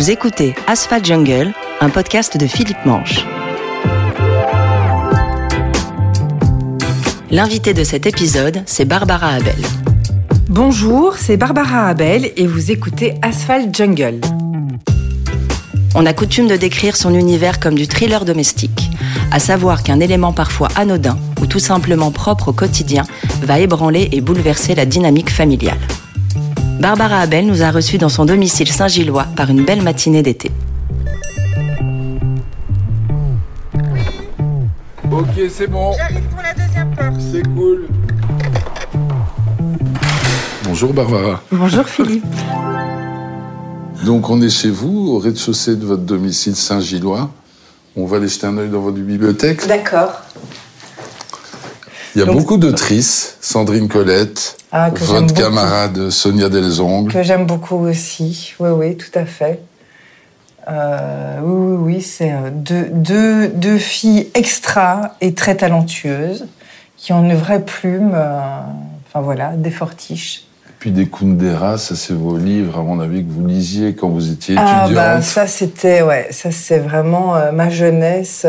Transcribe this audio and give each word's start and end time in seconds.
Vous 0.00 0.10
écoutez 0.10 0.54
Asphalt 0.66 1.04
Jungle, 1.04 1.52
un 1.82 1.90
podcast 1.90 2.38
de 2.38 2.46
Philippe 2.46 2.86
Manche. 2.86 3.26
L'invité 7.30 7.74
de 7.74 7.84
cet 7.84 8.06
épisode, 8.06 8.62
c'est 8.64 8.86
Barbara 8.86 9.28
Abel. 9.28 9.58
Bonjour, 10.48 11.18
c'est 11.18 11.36
Barbara 11.36 11.86
Abel 11.86 12.32
et 12.38 12.46
vous 12.46 12.70
écoutez 12.70 13.16
Asphalt 13.20 13.76
Jungle. 13.76 14.22
On 15.94 16.06
a 16.06 16.14
coutume 16.14 16.48
de 16.48 16.56
décrire 16.56 16.96
son 16.96 17.14
univers 17.14 17.60
comme 17.60 17.74
du 17.74 17.86
thriller 17.86 18.24
domestique, 18.24 18.88
à 19.30 19.38
savoir 19.38 19.82
qu'un 19.82 20.00
élément 20.00 20.32
parfois 20.32 20.68
anodin 20.76 21.18
ou 21.42 21.46
tout 21.46 21.58
simplement 21.58 22.10
propre 22.10 22.48
au 22.48 22.52
quotidien 22.54 23.04
va 23.42 23.58
ébranler 23.58 24.08
et 24.12 24.22
bouleverser 24.22 24.74
la 24.74 24.86
dynamique 24.86 25.28
familiale. 25.28 25.76
Barbara 26.80 27.20
Abel 27.20 27.46
nous 27.46 27.62
a 27.62 27.70
reçus 27.70 27.98
dans 27.98 28.08
son 28.08 28.24
domicile 28.24 28.72
Saint-Gillois 28.72 29.26
par 29.36 29.50
une 29.50 29.66
belle 29.66 29.82
matinée 29.82 30.22
d'été. 30.22 30.50
Ok, 35.12 35.28
c'est 35.50 35.66
bon. 35.66 35.92
J'arrive 35.92 36.24
pour 36.28 36.42
la 36.42 36.54
deuxième 36.54 36.94
porte. 36.96 37.20
C'est 37.20 37.46
cool. 37.54 37.86
Bonjour 40.64 40.94
Barbara. 40.94 41.42
Bonjour 41.52 41.84
Philippe. 41.84 42.24
Donc 44.06 44.30
on 44.30 44.40
est 44.40 44.48
chez 44.48 44.70
vous, 44.70 45.10
au 45.10 45.18
rez-de-chaussée 45.18 45.76
de 45.76 45.84
votre 45.84 46.04
domicile 46.04 46.56
Saint-Gillois. 46.56 47.30
On 47.94 48.06
va 48.06 48.16
aller 48.16 48.28
jeter 48.28 48.46
un 48.46 48.56
œil 48.56 48.70
dans 48.70 48.80
votre 48.80 48.96
bibliothèque. 48.96 49.66
D'accord. 49.68 50.12
Il 52.14 52.18
y 52.18 52.22
a 52.22 52.26
Donc- 52.26 52.36
beaucoup 52.38 52.56
d'autrices. 52.56 53.36
Sandrine 53.40 53.88
Colette, 53.88 54.56
Ah, 54.72 54.90
votre 54.90 55.32
camarade 55.34 56.10
Sonia 56.10 56.48
Delzongle. 56.48 57.12
Que 57.12 57.22
j'aime 57.22 57.46
beaucoup 57.46 57.76
aussi. 57.86 58.54
Oui, 58.58 58.70
oui, 58.70 58.96
tout 58.96 59.16
à 59.18 59.24
fait. 59.24 59.60
Euh, 60.68 61.38
oui, 61.42 61.76
oui, 61.76 61.94
oui, 61.96 62.02
c'est 62.02 62.32
euh, 62.32 62.50
deux, 62.52 62.88
deux, 62.92 63.48
deux 63.48 63.78
filles 63.78 64.28
extra 64.34 65.14
et 65.20 65.34
très 65.34 65.56
talentueuses 65.56 66.46
qui 66.96 67.12
ont 67.12 67.24
une 67.24 67.34
vraie 67.34 67.64
plume. 67.64 68.12
euh, 68.14 68.40
enfin 69.08 69.20
voilà, 69.20 69.52
des 69.56 69.70
fortiches. 69.70 70.44
Puis 70.78 70.90
des 70.92 71.06
Kundera, 71.08 71.76
ça 71.78 71.94
c'est 71.96 72.14
vos 72.14 72.36
livres, 72.38 72.78
à 72.78 72.82
mon 72.82 73.00
avis, 73.00 73.24
que 73.24 73.30
vous 73.30 73.46
lisiez 73.46 73.94
quand 73.94 74.08
vous 74.08 74.30
étiez 74.30 74.54
Ah 74.58 74.84
étudiante. 74.84 74.94
bah 74.94 75.22
ça 75.22 75.46
c'était 75.46 76.00
ouais 76.02 76.28
ça 76.30 76.50
c'est 76.52 76.78
vraiment 76.78 77.36
euh, 77.36 77.52
ma 77.52 77.68
jeunesse 77.68 78.46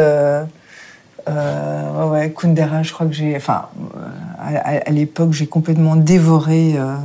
euh, 1.28 2.10
ouais, 2.10 2.32
Kundera 2.32 2.84
je 2.84 2.94
crois 2.94 3.06
que 3.06 3.14
j'ai 3.14 3.36
enfin 3.36 3.68
euh, 3.96 4.00
à, 4.40 4.88
à 4.88 4.90
l'époque 4.92 5.34
j'ai 5.34 5.48
complètement 5.48 5.96
dévoré 5.96 6.74
euh, 6.78 6.96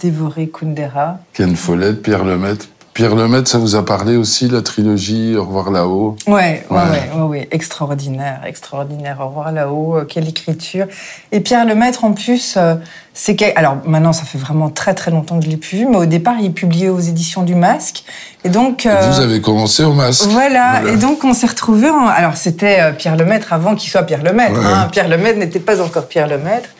dévoré 0.00 0.48
Kundera 0.48 1.18
Ken 1.32 1.54
Follett, 1.56 2.02
Pierre 2.02 2.24
Lemaitre. 2.24 2.68
Pierre 2.96 3.14
Lemaitre, 3.14 3.46
ça 3.46 3.58
vous 3.58 3.74
a 3.76 3.84
parlé 3.84 4.16
aussi, 4.16 4.48
la 4.48 4.62
trilogie 4.62 5.36
Au 5.36 5.44
revoir 5.44 5.70
là-haut? 5.70 6.16
Ouais 6.26 6.64
ouais 6.70 6.76
Ouais. 6.78 7.10
ouais, 7.14 7.22
ouais, 7.22 7.48
extraordinaire 7.50 8.40
extraordinaire 8.46 9.18
au 9.20 9.26
revoir 9.28 9.52
là-haut 9.52 9.96
euh, 9.98 10.04
quelle 10.04 10.26
écriture 10.26 10.86
et 11.30 11.40
Pierre 11.40 11.66
Lemaître 11.66 12.04
en 12.06 12.12
plus 12.14 12.54
euh, 12.56 12.74
c'est 13.12 13.36
que 13.36 13.44
alors 13.54 13.76
maintenant 13.84 14.14
ça 14.14 14.24
fait 14.24 14.38
vraiment 14.38 14.70
très 14.70 14.94
très 14.94 15.10
longtemps 15.10 15.38
que 15.38 15.44
je 15.44 15.50
l'ai 15.50 15.58
plus 15.58 15.76
vu 15.80 15.86
mais 15.86 15.98
au 15.98 16.06
départ 16.06 16.36
il 16.40 16.54
publiait 16.54 16.88
aux 16.88 16.98
éditions 16.98 17.42
du 17.42 17.54
Masque 17.54 18.02
et 18.44 18.48
donc 18.48 18.86
euh, 18.86 19.10
Vous 19.10 19.20
avez 19.20 19.42
commencé 19.42 19.84
au 19.84 19.92
masque. 19.92 20.24
Voilà, 20.28 20.80
Voilà. 20.80 20.92
et 20.92 20.96
donc 20.96 21.22
on 21.24 21.34
s'est 21.34 21.48
retrouvés. 21.48 21.90
En... 21.90 22.06
Alors 22.06 22.36
c'était 22.38 22.92
Pierre 22.94 23.16
Lemaître 23.16 23.52
avant 23.52 23.74
qu'il 23.74 23.90
soit 23.90 24.04
Pierre 24.04 24.22
Lemaître. 24.22 24.58
Ouais. 24.58 24.64
hein. 24.72 24.88
Pierre 24.90 25.08
Lemaître 25.08 25.38
n'était 25.38 25.60
pas 25.60 25.82
encore 25.82 26.06
Pierre 26.08 26.28
Lemaître. 26.28 26.70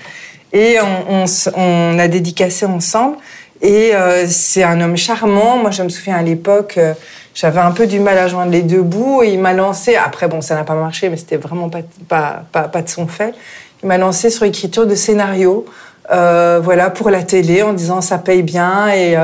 Et 0.53 0.77
on, 0.81 1.13
on 1.15 1.25
s- 1.25 1.51
on 1.57 1.99
a 1.99 2.09
dédicacé 2.09 2.65
ensemble. 2.65 3.17
Et 3.63 3.95
euh, 3.95 4.27
c'est 4.29 4.63
un 4.63 4.81
homme 4.81 4.97
charmant. 4.97 5.59
Moi, 5.59 5.71
je 5.71 5.83
me 5.83 5.89
souviens 5.89 6.17
à 6.17 6.23
l'époque, 6.23 6.75
euh, 6.79 6.95
j'avais 7.35 7.61
un 7.61 7.71
peu 7.71 7.87
du 7.87 8.01
mal 8.01 8.19
à 8.19 8.29
joindre 8.29 8.53
les 8.53 8.63
deux 8.63 8.83
bouts. 8.83 9.23
Et 9.23 9.33
il 9.33 9.41
m'a 9.41 9.53
lancé. 9.53 9.97
Après, 9.97 10.29
bon, 10.29 10.41
ça 10.41 10.55
n'a 10.55 10.65
pas 10.65 10.75
marché, 10.75 11.09
mais 11.09 11.17
c'était 11.17 11.37
vraiment 11.37 11.69
pas, 11.69 11.81
pas, 12.09 12.45
pas, 12.53 12.63
pas 12.69 12.83
de 12.83 12.89
son 12.89 13.07
fait. 13.07 13.35
Il 13.83 13.89
m'a 13.89 13.99
lancé 13.99 14.31
sur 14.31 14.45
l'écriture 14.45 14.87
de 14.87 14.95
scénarios. 14.95 15.65
euh, 16.13 16.61
voilà 16.63 16.89
pour 16.91 17.11
la 17.11 17.23
télé 17.23 17.63
en 17.63 17.73
disant 17.73 18.01
ça 18.01 18.19
paye 18.19 18.43
bien 18.43 18.89
et 18.89 19.17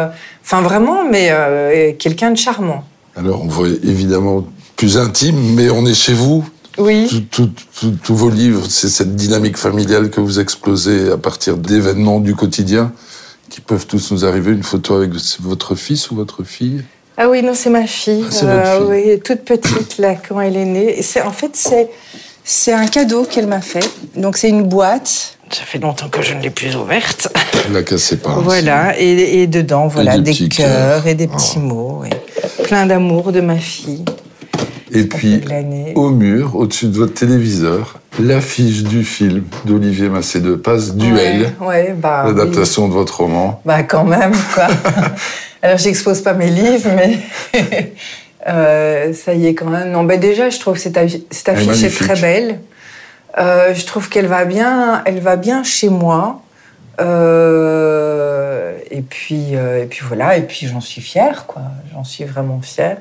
enfin 0.44 0.62
vraiment 0.62 1.04
mais 1.08 1.30
quelqu'un 1.98 2.32
de 2.32 2.36
charmant 2.36 2.84
Alors, 3.16 3.40
on 3.42 3.46
voit 3.46 3.68
évidemment 3.68 4.44
plus 4.76 4.98
intime, 4.98 5.54
mais 5.54 5.70
on 5.70 5.86
est 5.86 5.94
chez 5.94 6.12
vous. 6.12 6.44
oui 6.78 7.28
tous 7.30 8.14
vos 8.16 8.30
livres, 8.30 8.66
c'est 8.68 8.88
cette 8.88 9.14
dynamique 9.14 9.56
familiale 9.56 10.10
que 10.10 10.20
vous 10.20 10.40
explosez 10.40 11.10
à 11.12 11.16
partir 11.16 11.56
d'événements 11.56 12.18
du 12.20 12.34
quotidien 12.34 12.92
qui 13.52 13.60
peuvent 13.60 13.86
tous 13.86 14.10
nous 14.12 14.24
arriver. 14.24 14.50
Une 14.52 14.62
photo 14.62 14.94
avec 14.94 15.10
votre 15.40 15.74
fils 15.74 16.10
ou 16.10 16.16
votre 16.16 16.42
fille. 16.42 16.82
Ah 17.18 17.28
oui, 17.28 17.42
non, 17.42 17.52
c'est 17.54 17.68
ma 17.68 17.86
fille. 17.86 18.22
Euh, 18.24 18.26
Ah, 18.26 18.30
c'est 18.32 18.46
votre 18.46 18.92
fille. 18.94 19.10
Oui, 19.12 19.20
toute 19.22 19.40
petite, 19.44 19.98
là, 19.98 20.14
quand 20.16 20.40
elle 20.40 20.56
est 20.56 20.64
née. 20.64 20.98
Et 20.98 21.02
c'est, 21.02 21.20
en 21.20 21.30
fait, 21.32 21.50
c'est, 21.54 21.90
c'est 22.42 22.72
un 22.72 22.86
cadeau 22.86 23.24
qu'elle 23.24 23.46
m'a 23.46 23.60
fait. 23.60 23.86
Donc, 24.16 24.38
c'est 24.38 24.48
une 24.48 24.62
boîte. 24.62 25.36
Ça 25.50 25.64
fait 25.66 25.78
longtemps 25.78 26.08
que 26.08 26.22
je 26.22 26.32
ne 26.32 26.40
l'ai 26.40 26.48
plus 26.48 26.74
ouverte. 26.74 27.28
La 27.70 27.82
cassez 27.82 28.16
pas. 28.16 28.36
Voilà, 28.40 28.98
et, 28.98 29.42
et 29.42 29.46
dedans, 29.46 29.86
voilà, 29.86 30.16
des 30.16 30.32
des, 30.32 30.48
cœurs 30.48 31.06
et 31.06 31.14
des 31.14 31.28
Oh. 31.30 31.36
petits 31.36 31.58
mots. 31.58 31.98
oui. 32.02 32.08
Plein 32.64 32.86
d'amour 32.86 33.32
de 33.32 33.42
ma 33.42 33.56
fille. 33.56 34.02
Et 34.94 35.04
puis, 35.04 35.42
au 35.94 36.10
mur, 36.10 36.54
au-dessus 36.56 36.86
de 36.86 36.96
votre 36.98 37.14
téléviseur, 37.14 37.98
l'affiche 38.20 38.82
du 38.82 39.04
film 39.04 39.44
d'Olivier 39.64 40.08
Massé 40.10 40.40
de 40.40 40.54
Passe, 40.54 40.94
Duel, 40.94 41.52
Ouais, 41.60 41.66
ouais, 41.66 41.94
bah, 41.96 42.24
oui. 42.26 42.34
l'adaptation 42.34 42.88
de 42.88 42.92
votre 42.92 43.20
roman. 43.22 43.60
Bah 43.64 43.82
quand 43.84 44.04
même, 44.04 44.34
quoi. 44.54 44.66
Alors 45.62 45.78
j'expose 45.78 46.20
pas 46.20 46.34
mes 46.34 46.50
livres, 46.50 46.90
mais 46.94 47.18
euh, 48.48 49.14
ça 49.14 49.32
y 49.32 49.46
est 49.46 49.54
quand 49.54 49.70
même. 49.70 49.92
Non, 49.92 50.04
bah 50.04 50.18
déjà, 50.18 50.50
je 50.50 50.58
trouve 50.60 50.74
que 50.74 50.80
cette, 50.80 50.98
cette 51.30 51.48
est 51.48 51.50
affiche 51.52 51.68
est, 51.68 51.82
magnifique. 51.82 51.98
très 52.08 52.20
belle. 52.20 52.60
Euh, 53.38 53.72
je 53.74 53.86
trouve 53.86 54.10
qu'elle 54.10 54.26
va 54.26 54.44
bien, 54.44 55.02
elle 55.06 55.20
va 55.20 55.36
bien 55.36 55.62
chez 55.62 55.88
moi. 55.88 56.42
Euh, 57.00 58.72
et 58.90 59.00
puis, 59.00 59.52
et 59.54 59.86
puis 59.88 60.00
voilà. 60.06 60.36
Et 60.36 60.42
puis 60.42 60.66
j'en 60.66 60.80
suis 60.80 61.00
fière, 61.00 61.46
quoi. 61.46 61.62
J'en 61.94 62.04
suis 62.04 62.24
vraiment 62.24 62.60
fière. 62.60 62.98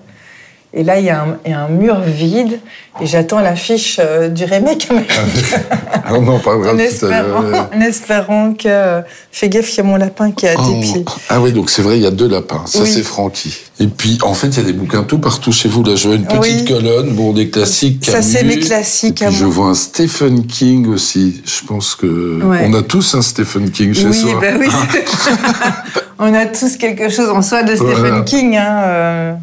Et 0.73 0.83
là, 0.85 0.99
il 0.99 1.05
y, 1.05 1.09
a 1.09 1.21
un- 1.23 1.37
il 1.45 1.51
y 1.51 1.53
a 1.53 1.59
un 1.65 1.67
mur 1.67 1.99
vide, 1.99 2.59
et 3.01 3.05
j'attends 3.05 3.41
l'affiche 3.41 3.99
euh, 4.01 4.29
du 4.29 4.45
remake 4.45 4.87
américain. 4.89 5.23
On 6.11 6.25
en 6.29 6.39
parlera 6.39 6.71
en, 6.71 6.75
tout 6.75 6.79
à 6.79 6.83
espérant, 6.83 7.43
en 7.75 7.81
espérant 7.81 8.53
que. 8.53 8.67
euh, 8.67 9.01
Fais 9.33 9.49
gaffe, 9.49 9.73
il 9.73 9.77
y 9.77 9.79
a 9.81 9.83
mon 9.83 9.97
lapin 9.97 10.31
qui 10.31 10.47
a 10.47 10.53
Oh, 10.57 10.61
des 10.71 10.79
pieds. 10.81 11.05
Ah 11.29 11.41
oui, 11.41 11.51
donc 11.51 11.69
c'est 11.69 11.81
vrai, 11.81 11.97
il 11.97 12.03
y 12.03 12.05
a 12.07 12.11
deux 12.11 12.27
lapins. 12.29 12.63
Ça, 12.67 12.79
Oui. 12.83 12.89
c'est 12.91 13.03
Francky. 13.03 13.53
Et 13.81 13.87
puis, 13.87 14.17
en 14.21 14.33
fait, 14.33 14.47
il 14.47 14.57
y 14.57 14.59
a 14.59 14.63
des 14.63 14.71
bouquins 14.73 15.03
tout 15.03 15.19
partout 15.19 15.51
chez 15.51 15.67
vous. 15.67 15.83
Là, 15.83 15.95
je 15.95 16.07
vois 16.07 16.15
une 16.15 16.25
petite 16.25 16.41
Oui. 16.41 16.65
colonne, 16.65 17.09
bon, 17.15 17.33
des 17.33 17.49
classiques. 17.49 18.05
Ça, 18.09 18.21
c'est 18.21 18.43
mes 18.43 18.59
classiques 18.59 19.21
Et 19.21 19.25
puis, 19.27 19.35
je 19.35 19.45
vois 19.45 19.67
un 19.67 19.73
Stephen 19.75 20.45
King 20.47 20.87
aussi. 20.87 21.41
Je 21.45 21.65
pense 21.65 21.95
que 21.95 22.41
Ouais. 22.43 22.63
on 22.65 22.73
a 22.75 22.81
tous 22.81 23.13
un 23.15 23.21
Stephen 23.21 23.69
King 23.71 23.93
chez 23.93 24.07
oui, 24.07 24.13
soi. 24.13 24.39
bah 24.41 24.47
oui. 24.57 24.67
On 26.23 26.33
a 26.35 26.45
tous 26.45 26.77
quelque 26.77 27.09
chose 27.09 27.29
en 27.29 27.41
soi 27.41 27.63
de 27.63 27.73
Stephen 27.75 27.95
Voilà. 27.97 28.21
King. 28.21 28.55
Hein. 28.55 28.81
euh. 28.83 29.33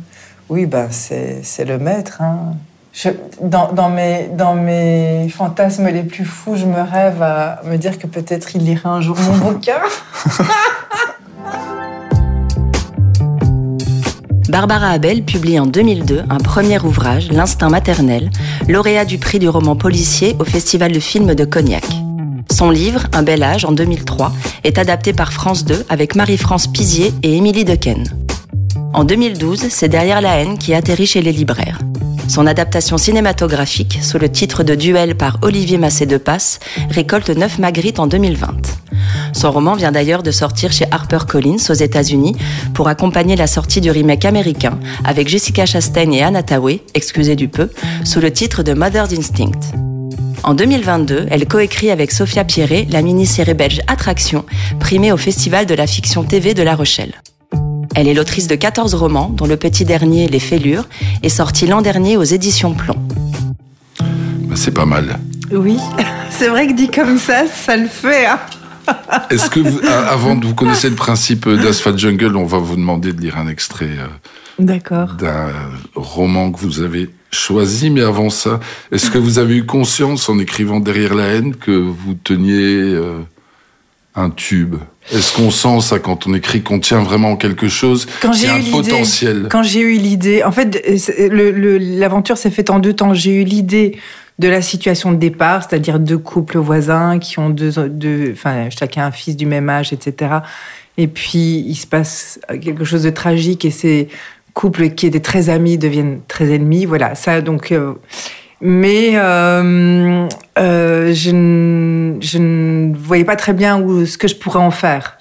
Oui, 0.48 0.66
bah 0.66 0.86
c'est 0.90 1.40
c'est 1.42 1.64
le 1.64 1.78
maître. 1.78 2.22
Hein. 2.22 2.54
Je- 2.92 3.10
dans, 3.42 3.72
dans 3.72 3.90
mes, 3.90 4.28
dans 4.36 4.54
mes 4.54 5.28
fantasmes 5.28 5.88
les 5.88 6.02
plus 6.02 6.24
fous, 6.24 6.56
je 6.56 6.64
me 6.64 6.80
rêve 6.80 7.22
à 7.22 7.60
me 7.64 7.76
dire 7.76 7.98
que 7.98 8.06
peut-être 8.06 8.56
il 8.56 8.64
lira 8.64 8.90
un 8.90 9.00
jour 9.00 9.16
mon 9.18 9.36
bouquin. 9.52 9.78
Barbara 14.48 14.88
Abel 14.90 15.24
publie 15.24 15.58
en 15.60 15.66
2002 15.66 16.22
un 16.30 16.38
premier 16.38 16.80
ouvrage, 16.82 17.30
L'instinct 17.30 17.68
maternel, 17.68 18.30
lauréat 18.66 19.04
du 19.04 19.18
prix 19.18 19.38
du 19.38 19.48
roman 19.48 19.76
policier 19.76 20.36
au 20.38 20.44
Festival 20.44 20.90
de 20.92 21.00
films 21.00 21.34
de 21.34 21.44
Cognac. 21.44 21.84
Son 22.50 22.70
livre, 22.70 23.02
Un 23.12 23.22
bel 23.22 23.42
âge, 23.42 23.66
en 23.66 23.72
2003, 23.72 24.32
est 24.64 24.78
adapté 24.78 25.12
par 25.12 25.32
France 25.34 25.64
2 25.66 25.84
avec 25.90 26.14
Marie-France 26.16 26.66
Pizier 26.68 27.12
et 27.22 27.36
Émilie 27.36 27.64
Dequesne. 27.66 28.04
En 28.94 29.04
2012, 29.04 29.66
c'est 29.68 29.88
Derrière 29.88 30.20
la 30.20 30.36
haine 30.38 30.58
qui 30.58 30.74
atterrit 30.74 31.06
chez 31.06 31.20
les 31.20 31.32
libraires. 31.32 31.78
Son 32.28 32.46
adaptation 32.46 32.98
cinématographique, 32.98 33.98
sous 34.02 34.18
le 34.18 34.30
titre 34.30 34.62
de 34.62 34.74
Duel 34.74 35.14
par 35.14 35.38
Olivier 35.42 35.78
Massé 35.78 36.04
de 36.04 36.16
Passe, 36.16 36.58
récolte 36.90 37.30
9 37.30 37.58
Magritte 37.58 38.00
en 38.00 38.06
2020. 38.06 38.56
Son 39.32 39.50
roman 39.50 39.74
vient 39.74 39.92
d'ailleurs 39.92 40.22
de 40.22 40.30
sortir 40.30 40.72
chez 40.72 40.84
HarperCollins 40.90 41.70
aux 41.70 41.74
États-Unis 41.74 42.36
pour 42.74 42.88
accompagner 42.88 43.36
la 43.36 43.46
sortie 43.46 43.80
du 43.80 43.90
remake 43.90 44.24
américain 44.24 44.78
avec 45.04 45.28
Jessica 45.28 45.64
Chastain 45.64 46.10
et 46.12 46.22
Anna 46.22 46.42
Tawai, 46.42 46.82
excusez 46.94 47.36
du 47.36 47.48
peu, 47.48 47.70
sous 48.04 48.20
le 48.20 48.32
titre 48.32 48.62
de 48.62 48.74
Mother's 48.74 49.12
Instinct. 49.12 49.60
En 50.44 50.54
2022, 50.54 51.26
elle 51.30 51.46
coécrit 51.46 51.90
avec 51.90 52.10
Sophia 52.10 52.44
Pierret 52.44 52.86
la 52.90 53.02
mini-série 53.02 53.54
belge 53.54 53.80
Attraction, 53.86 54.44
primée 54.80 55.12
au 55.12 55.16
Festival 55.16 55.66
de 55.66 55.74
la 55.74 55.86
fiction 55.86 56.24
TV 56.24 56.54
de 56.54 56.62
La 56.62 56.74
Rochelle. 56.74 57.14
Elle 58.00 58.06
est 58.06 58.14
l'autrice 58.14 58.46
de 58.46 58.54
14 58.54 58.94
romans, 58.94 59.28
dont 59.28 59.46
le 59.46 59.56
petit 59.56 59.84
dernier, 59.84 60.28
Les 60.28 60.38
Fêlures, 60.38 60.84
est 61.24 61.28
sorti 61.28 61.66
l'an 61.66 61.82
dernier 61.82 62.16
aux 62.16 62.22
éditions 62.22 62.72
Plomb. 62.72 62.94
Bah, 63.98 64.54
c'est 64.54 64.70
pas 64.70 64.84
mal. 64.86 65.18
Oui, 65.50 65.78
c'est 66.30 66.46
vrai 66.46 66.68
que 66.68 66.74
dit 66.74 66.92
comme 66.92 67.18
ça, 67.18 67.48
ça 67.48 67.76
le 67.76 67.88
fait. 67.88 68.26
hein. 68.26 68.38
Est-ce 69.30 69.50
que, 69.50 69.58
vous, 69.58 69.80
avant 69.84 70.36
de 70.36 70.46
vous 70.46 70.54
connaissez 70.54 70.88
le 70.88 70.94
principe 70.94 71.48
d'Asphalt 71.48 71.98
Jungle, 71.98 72.36
on 72.36 72.46
va 72.46 72.58
vous 72.58 72.76
demander 72.76 73.12
de 73.12 73.20
lire 73.20 73.36
un 73.36 73.48
extrait 73.48 73.90
D'accord. 74.60 75.14
d'un 75.14 75.48
roman 75.96 76.52
que 76.52 76.60
vous 76.60 76.78
avez 76.78 77.10
choisi. 77.32 77.90
Mais 77.90 78.02
avant 78.02 78.30
ça, 78.30 78.60
est-ce 78.92 79.10
que 79.10 79.18
vous 79.18 79.40
avez 79.40 79.56
eu 79.56 79.66
conscience 79.66 80.28
en 80.28 80.38
écrivant 80.38 80.78
Derrière 80.78 81.16
la 81.16 81.24
haine 81.24 81.56
que 81.56 81.72
vous 81.72 82.14
teniez 82.14 82.96
un 84.18 84.30
tube 84.30 84.76
Est-ce 85.12 85.36
qu'on 85.36 85.50
sent 85.50 85.80
ça 85.80 85.98
quand 85.98 86.26
on 86.26 86.34
écrit 86.34 86.62
qu'on 86.62 86.80
tient 86.80 87.00
vraiment 87.00 87.36
quelque 87.36 87.68
chose 87.68 88.06
Quand 88.20 88.32
j'ai 88.32 88.48
eu 88.48 88.70
potentiel? 88.70 89.48
Quand 89.50 89.62
j'ai 89.62 89.80
eu 89.80 89.96
l'idée, 89.96 90.42
en 90.42 90.52
fait, 90.52 90.84
l'aventure 91.98 92.36
s'est 92.36 92.50
faite 92.50 92.70
en 92.70 92.78
deux 92.78 92.92
temps. 92.92 93.14
J'ai 93.14 93.32
eu 93.32 93.44
l'idée 93.44 93.98
de 94.38 94.48
la 94.48 94.62
situation 94.62 95.12
de 95.12 95.16
départ, 95.16 95.64
c'est-à-dire 95.64 95.98
deux 95.98 96.18
couples 96.18 96.58
voisins 96.58 97.18
qui 97.18 97.38
ont 97.38 97.50
deux, 97.50 97.88
deux, 97.88 98.32
enfin, 98.32 98.68
chacun 98.70 99.06
un 99.06 99.10
fils 99.10 99.36
du 99.36 99.46
même 99.46 99.68
âge, 99.68 99.92
etc. 99.92 100.36
Et 100.96 101.08
puis, 101.08 101.64
il 101.66 101.74
se 101.74 101.86
passe 101.86 102.40
quelque 102.60 102.84
chose 102.84 103.02
de 103.02 103.10
tragique 103.10 103.64
et 103.64 103.70
ces 103.70 104.08
couples 104.54 104.90
qui 104.90 105.06
étaient 105.06 105.20
très 105.20 105.48
amis 105.48 105.78
deviennent 105.78 106.20
très 106.28 106.52
ennemis. 106.52 106.84
Voilà, 106.84 107.14
ça, 107.14 107.40
donc. 107.40 107.72
Euh, 107.72 107.94
mais 108.60 109.12
euh, 109.14 110.28
euh, 110.58 111.14
je, 111.14 111.30
ne 112.38 112.96
voyais 112.96 113.24
pas 113.24 113.36
très 113.36 113.52
bien 113.52 113.80
où, 113.80 114.04
ce 114.04 114.18
que 114.18 114.28
je 114.28 114.34
pourrais 114.34 114.58
en 114.58 114.70
faire. 114.70 115.18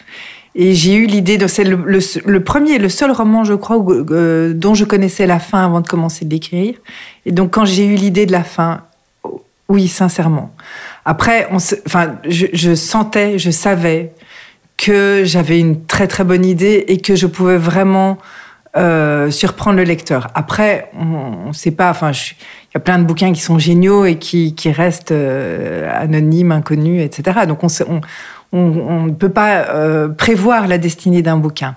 Et 0.56 0.74
j'ai 0.74 0.96
eu 0.96 1.06
l'idée 1.06 1.38
de 1.38 1.46
c'est 1.46 1.64
le, 1.64 1.76
le, 1.76 2.44
premier, 2.44 2.80
le 2.80 2.90
seul 2.90 3.12
roman, 3.12 3.44
je 3.44 3.54
crois, 3.54 3.78
euh, 4.10 4.54
dont 4.54 4.74
je 4.74 4.86
connaissais 4.86 5.28
la 5.28 5.40
fin 5.40 5.64
avant 5.64 5.82
de 5.82 5.88
commencer 5.88 6.26
d'écrire. 6.26 6.76
Et 7.28 7.32
donc, 7.32 7.52
quand 7.52 7.66
j'ai 7.66 7.86
eu 7.86 7.96
l'idée 7.96 8.26
de 8.26 8.32
la 8.32 8.44
fin, 8.44 8.82
oui, 9.70 9.88
sincèrement. 9.88 10.56
Après, 11.06 11.48
enfin, 11.52 12.16
je 12.28 12.74
sentais, 12.74 13.38
je 13.38 13.52
savais 13.52 14.14
que 14.78 15.24
j'avais 15.26 15.60
une 15.60 15.86
très 15.86 16.08
très 16.08 16.24
bonne 16.24 16.46
idée 16.46 16.86
et 16.88 17.00
que 17.00 17.16
je 17.16 17.28
pouvais 17.28 17.58
vraiment 17.58 18.18
euh, 18.78 19.32
surprendre 19.32 19.78
le 19.78 19.84
lecteur. 19.84 20.28
Après, 20.36 20.92
on 20.98 21.48
ne 21.48 21.54
sait 21.54 21.72
pas. 21.72 21.90
Enfin, 21.90 22.12
il 22.12 22.76
y 22.76 22.78
a 22.78 22.80
plein 22.80 23.00
de 23.00 23.04
bouquins 23.04 23.34
qui 23.34 23.42
sont 23.42 23.58
géniaux 23.58 24.06
et 24.06 24.18
qui, 24.18 24.54
qui 24.56 24.72
restent 24.72 25.12
euh, 25.12 25.90
anonymes, 25.94 26.52
inconnus, 26.52 27.04
etc. 27.04 27.40
Donc, 27.48 27.64
on, 27.64 27.68
on, 27.90 28.02
on 28.52 29.04
ne 29.06 29.12
peut 29.12 29.30
pas 29.30 29.70
euh, 29.70 30.10
prévoir 30.10 30.68
la 30.68 30.78
destinée 30.78 31.22
d'un 31.22 31.38
bouquin. 31.38 31.76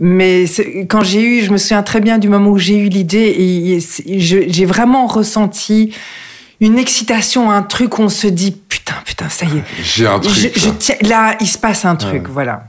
Mais 0.00 0.44
quand 0.88 1.02
j'ai 1.02 1.22
eu, 1.22 1.42
je 1.42 1.50
me 1.50 1.58
souviens 1.58 1.82
très 1.82 2.00
bien 2.00 2.18
du 2.18 2.28
moment 2.28 2.50
où 2.50 2.58
j'ai 2.58 2.78
eu 2.78 2.88
l'idée 2.88 3.34
et 3.36 3.80
j'ai 4.18 4.64
vraiment 4.64 5.06
ressenti 5.06 5.92
une 6.60 6.78
excitation, 6.78 7.50
un 7.50 7.62
truc 7.62 7.98
où 7.98 8.02
on 8.02 8.08
se 8.08 8.28
dit 8.28 8.52
putain, 8.52 8.94
putain, 9.04 9.28
ça 9.28 9.46
y 9.46 9.58
est. 9.58 9.64
J'ai 9.82 10.06
un 10.06 10.20
truc. 10.20 10.52
là, 11.02 11.36
il 11.40 11.48
se 11.48 11.58
passe 11.58 11.84
un 11.84 11.96
truc, 11.96 12.28
voilà. 12.28 12.64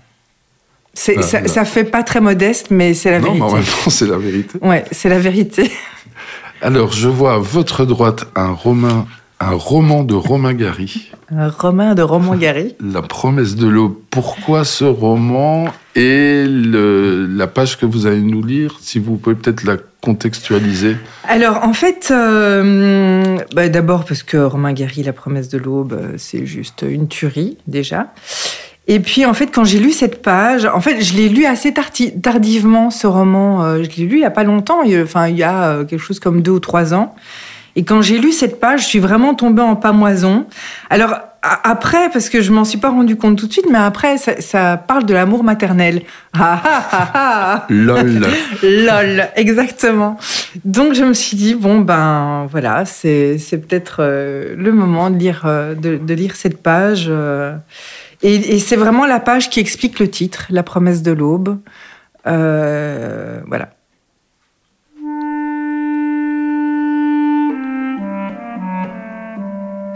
Ça, 0.99 1.47
ça, 1.47 1.63
fait 1.63 1.85
pas 1.85 2.03
très 2.03 2.19
modeste, 2.19 2.67
mais 2.71 2.93
c'est 2.93 3.09
la 3.09 3.19
vérité. 3.19 3.39
Non, 3.39 3.45
mais 3.45 3.51
en 3.53 3.55
même 3.55 3.63
temps, 3.63 3.89
c'est 3.89 4.05
la 4.05 4.17
vérité. 4.17 4.59
Ouais, 4.61 4.83
c'est 4.91 5.07
la 5.07 5.17
vérité. 5.19 5.71
Alors, 6.61 6.91
je 6.91 7.07
vois 7.07 7.35
à 7.35 7.37
votre 7.37 7.85
droite 7.85 8.27
un 8.35 8.51
roman, 8.51 9.07
un 9.39 9.51
roman 9.51 10.03
de 10.03 10.13
Romain 10.13 10.53
Gary. 10.53 11.09
Un 11.33 11.47
roman 11.47 11.95
de 11.95 12.01
Romain 12.01 12.35
Gary. 12.37 12.75
La 12.81 13.01
promesse 13.01 13.55
de 13.55 13.67
l'eau. 13.67 14.03
Pourquoi 14.09 14.65
ce 14.65 14.83
roman 14.83 15.67
et 15.95 16.43
le, 16.45 17.27
la 17.27 17.47
page 17.47 17.77
que 17.77 17.85
vous 17.85 18.05
allez 18.05 18.19
nous 18.19 18.43
lire, 18.43 18.75
si 18.81 18.99
vous 18.99 19.15
pouvez 19.15 19.37
peut-être 19.37 19.63
la 19.63 19.77
contextualiser? 20.01 20.97
Alors, 21.29 21.63
en 21.63 21.71
fait, 21.71 22.09
euh, 22.11 23.37
bah, 23.55 23.69
d'abord 23.69 24.03
parce 24.03 24.23
que 24.23 24.35
Romain 24.35 24.73
Gary, 24.73 25.03
La 25.03 25.13
promesse 25.13 25.47
de 25.47 25.59
l'aube, 25.59 25.97
c'est 26.17 26.45
juste 26.45 26.83
une 26.85 27.07
tuerie, 27.07 27.57
déjà. 27.67 28.07
Et 28.91 28.99
puis, 28.99 29.23
en 29.23 29.35
fait, 29.35 29.53
quand 29.53 29.65
j'ai 29.65 29.77
lu 29.77 29.91
cette 29.91 30.23
page, 30.23 30.65
en 30.65 30.81
fait, 30.81 30.99
je 30.99 31.13
l'ai 31.13 31.29
lu 31.29 31.45
assez 31.45 31.71
tardivement, 31.71 32.89
ce 32.89 33.05
roman. 33.05 33.63
Euh, 33.63 33.83
je 33.83 33.97
l'ai 33.97 34.07
lu 34.07 34.15
il 34.15 34.19
n'y 34.21 34.25
a 34.25 34.31
pas 34.31 34.43
longtemps, 34.43 34.81
enfin, 35.03 35.27
il 35.27 35.37
y 35.37 35.43
a 35.43 35.65
euh, 35.65 35.85
quelque 35.85 36.01
chose 36.01 36.19
comme 36.19 36.41
deux 36.41 36.53
ou 36.53 36.59
trois 36.59 36.95
ans. 36.95 37.13
Et 37.75 37.83
quand 37.83 38.01
j'ai 38.01 38.17
lu 38.17 38.31
cette 38.31 38.59
page, 38.59 38.81
je 38.81 38.85
suis 38.87 38.99
vraiment 38.99 39.35
tombée 39.35 39.61
en 39.61 39.75
pamoison. 39.75 40.47
Alors, 40.89 41.13
après, 41.43 42.09
parce 42.11 42.29
que 42.29 42.41
je 42.41 42.51
m'en 42.51 42.65
suis 42.65 42.79
pas 42.79 42.89
rendu 42.89 43.15
compte 43.15 43.37
tout 43.37 43.45
de 43.45 43.51
suite, 43.51 43.67
mais 43.71 43.77
après, 43.77 44.17
ça, 44.17 44.77
parle 44.77 45.05
de 45.05 45.13
l'amour 45.13 45.43
maternel. 45.43 46.01
Ah, 46.33 46.59
ah, 46.65 46.87
ah, 46.91 47.11
ah, 47.13 47.65
Lol. 47.69 48.25
Lol, 48.63 49.27
exactement. 49.35 50.17
Donc, 50.65 50.95
je 50.95 51.03
me 51.03 51.13
suis 51.13 51.37
dit, 51.37 51.53
bon, 51.53 51.81
ben, 51.81 52.47
voilà, 52.49 52.85
c'est 52.85 53.37
peut-être 53.51 53.97
euh, 53.99 54.55
le 54.57 54.71
moment 54.71 55.11
de 55.11 55.17
lire, 55.19 55.45
de, 55.45 55.97
de, 55.97 56.13
lire 56.15 56.35
cette 56.35 56.63
page. 56.63 57.09
Et, 58.21 58.59
c'est 58.59 58.75
vraiment 58.75 59.05
la 59.05 59.19
page 59.19 59.49
qui 59.49 59.59
explique 59.59 59.99
le 59.99 60.09
titre, 60.09 60.47
La 60.49 60.63
promesse 60.63 61.01
de 61.01 61.11
l'aube. 61.11 61.59
Euh, 62.27 63.41
voilà. 63.47 63.69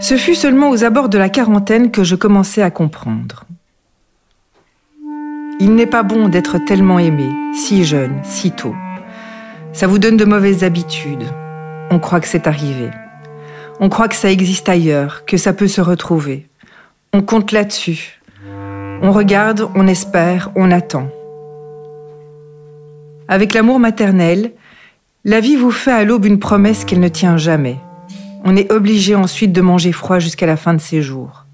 Ce 0.00 0.16
fut 0.16 0.34
seulement 0.34 0.70
aux 0.70 0.84
abords 0.84 1.08
de 1.08 1.18
la 1.18 1.28
quarantaine 1.28 1.90
que 1.90 2.04
je 2.04 2.14
commençai 2.14 2.62
à 2.62 2.70
comprendre. 2.70 3.44
Il 5.60 5.74
n'est 5.74 5.86
pas 5.86 6.02
bon 6.02 6.28
d'être 6.28 6.58
tellement 6.58 6.98
aimé, 6.98 7.28
si 7.54 7.84
jeune, 7.84 8.20
si 8.22 8.50
tôt. 8.50 8.74
Ça 9.72 9.86
vous 9.86 9.98
donne 9.98 10.16
de 10.16 10.24
mauvaises 10.24 10.64
habitudes. 10.64 11.24
On 11.90 11.98
croit 11.98 12.20
que 12.20 12.26
c'est 12.26 12.46
arrivé. 12.46 12.90
On 13.80 13.88
croit 13.88 14.08
que 14.08 14.14
ça 14.14 14.30
existe 14.30 14.68
ailleurs, 14.68 15.24
que 15.26 15.36
ça 15.36 15.52
peut 15.52 15.68
se 15.68 15.80
retrouver. 15.80 16.48
On 17.16 17.22
compte 17.22 17.52
là-dessus. 17.52 18.20
On 19.00 19.12
regarde, 19.12 19.68
on 19.76 19.86
espère, 19.86 20.50
on 20.56 20.72
attend. 20.72 21.08
Avec 23.28 23.54
l'amour 23.54 23.78
maternel, 23.78 24.50
la 25.24 25.38
vie 25.38 25.54
vous 25.54 25.70
fait 25.70 25.92
à 25.92 26.02
l'aube 26.02 26.24
une 26.24 26.40
promesse 26.40 26.84
qu'elle 26.84 26.98
ne 26.98 27.06
tient 27.06 27.36
jamais. 27.36 27.78
On 28.42 28.56
est 28.56 28.72
obligé 28.72 29.14
ensuite 29.14 29.52
de 29.52 29.60
manger 29.60 29.92
froid 29.92 30.18
jusqu'à 30.18 30.46
la 30.46 30.56
fin 30.56 30.74
de 30.74 30.80
ses 30.80 31.02
jours. 31.02 31.46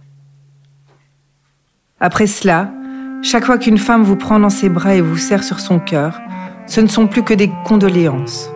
Après 2.00 2.26
cela, 2.26 2.72
chaque 3.20 3.44
fois 3.44 3.58
qu'une 3.58 3.76
femme 3.76 4.02
vous 4.02 4.16
prend 4.16 4.40
dans 4.40 4.48
ses 4.48 4.70
bras 4.70 4.94
et 4.94 5.02
vous 5.02 5.18
serre 5.18 5.44
sur 5.44 5.60
son 5.60 5.78
cœur, 5.78 6.22
ce 6.66 6.80
ne 6.80 6.86
sont 6.88 7.06
plus 7.06 7.22
que 7.22 7.34
des 7.34 7.50
condoléances. 7.66 8.50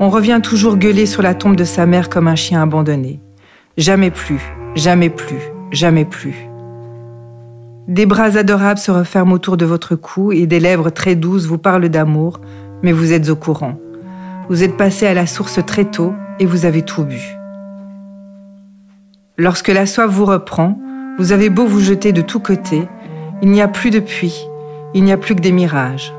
On 0.00 0.08
revient 0.08 0.40
toujours 0.42 0.78
gueuler 0.78 1.04
sur 1.04 1.20
la 1.20 1.34
tombe 1.34 1.56
de 1.56 1.64
sa 1.64 1.84
mère 1.84 2.08
comme 2.08 2.28
un 2.28 2.34
chien 2.34 2.62
abandonné. 2.62 3.20
Jamais 3.76 4.10
plus, 4.10 4.40
jamais 4.74 5.10
plus, 5.10 5.52
jamais 5.70 6.04
plus. 6.04 6.48
Des 7.88 8.06
bras 8.06 8.36
adorables 8.36 8.78
se 8.78 8.90
referment 8.90 9.32
autour 9.32 9.56
de 9.56 9.64
votre 9.64 9.96
cou 9.96 10.32
et 10.32 10.46
des 10.46 10.60
lèvres 10.60 10.90
très 10.90 11.16
douces 11.16 11.46
vous 11.46 11.58
parlent 11.58 11.88
d'amour, 11.88 12.40
mais 12.82 12.92
vous 12.92 13.12
êtes 13.12 13.28
au 13.30 13.36
courant. 13.36 13.78
Vous 14.48 14.62
êtes 14.62 14.76
passé 14.76 15.06
à 15.06 15.14
la 15.14 15.26
source 15.26 15.64
très 15.66 15.84
tôt 15.84 16.14
et 16.38 16.46
vous 16.46 16.66
avez 16.66 16.82
tout 16.82 17.04
bu. 17.04 17.20
Lorsque 19.38 19.68
la 19.68 19.86
soif 19.86 20.10
vous 20.10 20.24
reprend, 20.24 20.78
vous 21.18 21.32
avez 21.32 21.50
beau 21.50 21.66
vous 21.66 21.80
jeter 21.80 22.12
de 22.12 22.20
tous 22.20 22.40
côtés, 22.40 22.86
il 23.42 23.50
n'y 23.50 23.62
a 23.62 23.68
plus 23.68 23.90
de 23.90 24.00
puits, 24.00 24.46
il 24.94 25.02
n'y 25.02 25.12
a 25.12 25.16
plus 25.16 25.34
que 25.34 25.40
des 25.40 25.52
mirages. 25.52 26.12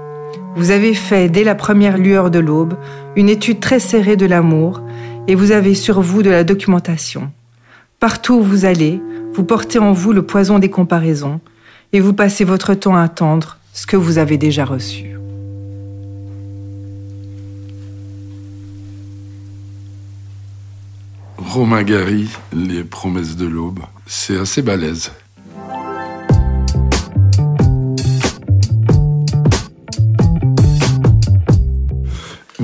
Vous 0.55 0.71
avez 0.71 0.93
fait, 0.93 1.29
dès 1.29 1.43
la 1.43 1.55
première 1.55 1.97
lueur 1.97 2.29
de 2.29 2.39
l'aube, 2.39 2.73
une 3.15 3.29
étude 3.29 3.59
très 3.59 3.79
serrée 3.79 4.17
de 4.17 4.25
l'amour 4.25 4.81
et 5.27 5.35
vous 5.35 5.51
avez 5.51 5.75
sur 5.75 6.01
vous 6.01 6.23
de 6.23 6.29
la 6.29 6.43
documentation. 6.43 7.31
Partout 7.99 8.33
où 8.33 8.43
vous 8.43 8.65
allez, 8.65 9.01
vous 9.33 9.43
portez 9.43 9.79
en 9.79 9.93
vous 9.93 10.13
le 10.13 10.23
poison 10.23 10.59
des 10.59 10.69
comparaisons 10.69 11.39
et 11.93 11.99
vous 11.99 12.13
passez 12.13 12.43
votre 12.43 12.73
temps 12.73 12.95
à 12.95 13.03
attendre 13.03 13.57
ce 13.73 13.85
que 13.85 13.97
vous 13.97 14.17
avez 14.17 14.37
déjà 14.37 14.65
reçu. 14.65 15.05
Romain 21.37 21.83
Gary, 21.83 22.29
Les 22.53 22.83
promesses 22.83 23.35
de 23.35 23.45
l'aube, 23.45 23.79
c'est 24.05 24.37
assez 24.37 24.61
balèze. 24.61 25.11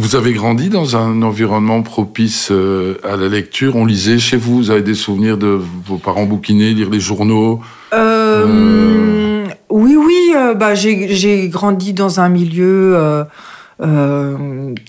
Vous 0.08 0.16
avez 0.16 0.32
grandi 0.32 0.70
dans 0.70 0.96
un 0.96 1.22
environnement 1.22 1.82
propice 1.82 2.48
euh, 2.50 2.96
à 3.04 3.18
la 3.18 3.28
lecture. 3.28 3.76
On 3.76 3.84
lisait 3.84 4.20
chez 4.20 4.38
vous. 4.38 4.56
Vous 4.56 4.72
avez 4.72 4.82
des 4.82 4.96
souvenirs 4.96 5.38
de 5.38 5.60
vos 5.86 5.98
parents 5.98 6.24
bouquiner, 6.24 6.74
lire 6.74 6.90
les 6.90 7.02
journaux. 7.02 7.60
Euh, 7.92 8.46
euh. 8.48 9.46
Oui, 9.70 9.98
oui. 9.98 10.34
bah, 10.56 10.76
j'ai 10.76 11.50
grandi 11.50 11.92
dans 11.92 12.22
un 12.22 12.30
milieu 12.30 13.26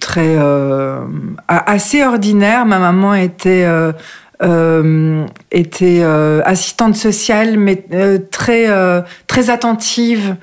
très 0.00 0.38
assez 1.48 2.04
ordinaire. 2.04 2.64
Ma 2.64 2.78
maman 2.78 3.14
était 3.16 3.66
était 5.50 6.02
assistante 6.44 6.94
sociale, 6.94 7.58
mais 7.58 7.84
très 8.30 8.68
très 9.26 9.50
attentive 9.50 10.36